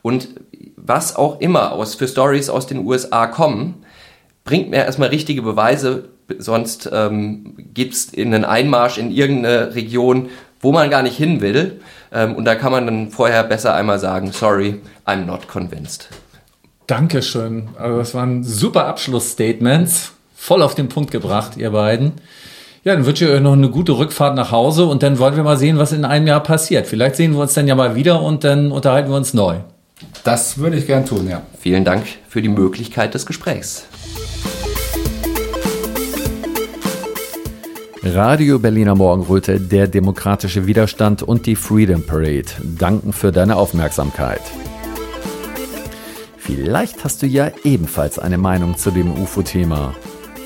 [0.00, 0.28] Und
[0.76, 3.84] was auch immer aus, für Stories aus den USA kommen,
[4.44, 10.28] bringt mir erstmal richtige Beweise, sonst ähm, gibt es einen Einmarsch in irgendeine Region,
[10.60, 11.80] wo man gar nicht hin will.
[12.12, 16.08] Ähm, und da kann man dann vorher besser einmal sagen, sorry, I'm not convinced.
[16.86, 17.68] Dankeschön.
[17.78, 20.12] Also das waren super Abschlussstatements.
[20.34, 22.12] Voll auf den Punkt gebracht, ihr beiden.
[22.82, 25.42] Ja, dann wünsche ich euch noch eine gute Rückfahrt nach Hause und dann wollen wir
[25.42, 26.86] mal sehen, was in einem Jahr passiert.
[26.86, 29.56] Vielleicht sehen wir uns dann ja mal wieder und dann unterhalten wir uns neu.
[30.24, 31.42] Das würde ich gern tun, ja.
[31.58, 33.84] Vielen Dank für die Möglichkeit des Gesprächs.
[38.02, 44.40] Radio Berliner Morgenröte, der demokratische Widerstand und die Freedom Parade danken für deine Aufmerksamkeit.
[46.38, 49.94] Vielleicht hast du ja ebenfalls eine Meinung zu dem UFO-Thema.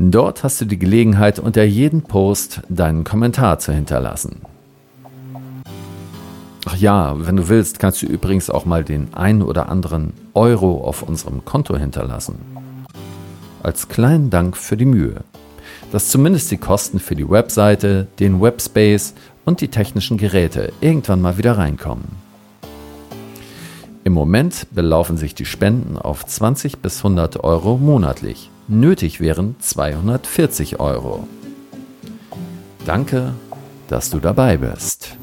[0.00, 4.42] Dort hast du die Gelegenheit, unter jedem Post deinen Kommentar zu hinterlassen.
[6.66, 10.84] Ach ja, wenn du willst, kannst du übrigens auch mal den ein oder anderen Euro
[10.84, 12.36] auf unserem Konto hinterlassen.
[13.60, 15.16] Als kleinen Dank für die Mühe,
[15.90, 21.38] dass zumindest die Kosten für die Webseite, den Webspace und die technischen Geräte irgendwann mal
[21.38, 22.04] wieder reinkommen.
[24.04, 28.48] Im Moment belaufen sich die Spenden auf 20 bis 100 Euro monatlich.
[28.70, 31.26] Nötig wären 240 Euro.
[32.84, 33.32] Danke,
[33.88, 35.16] dass du dabei bist.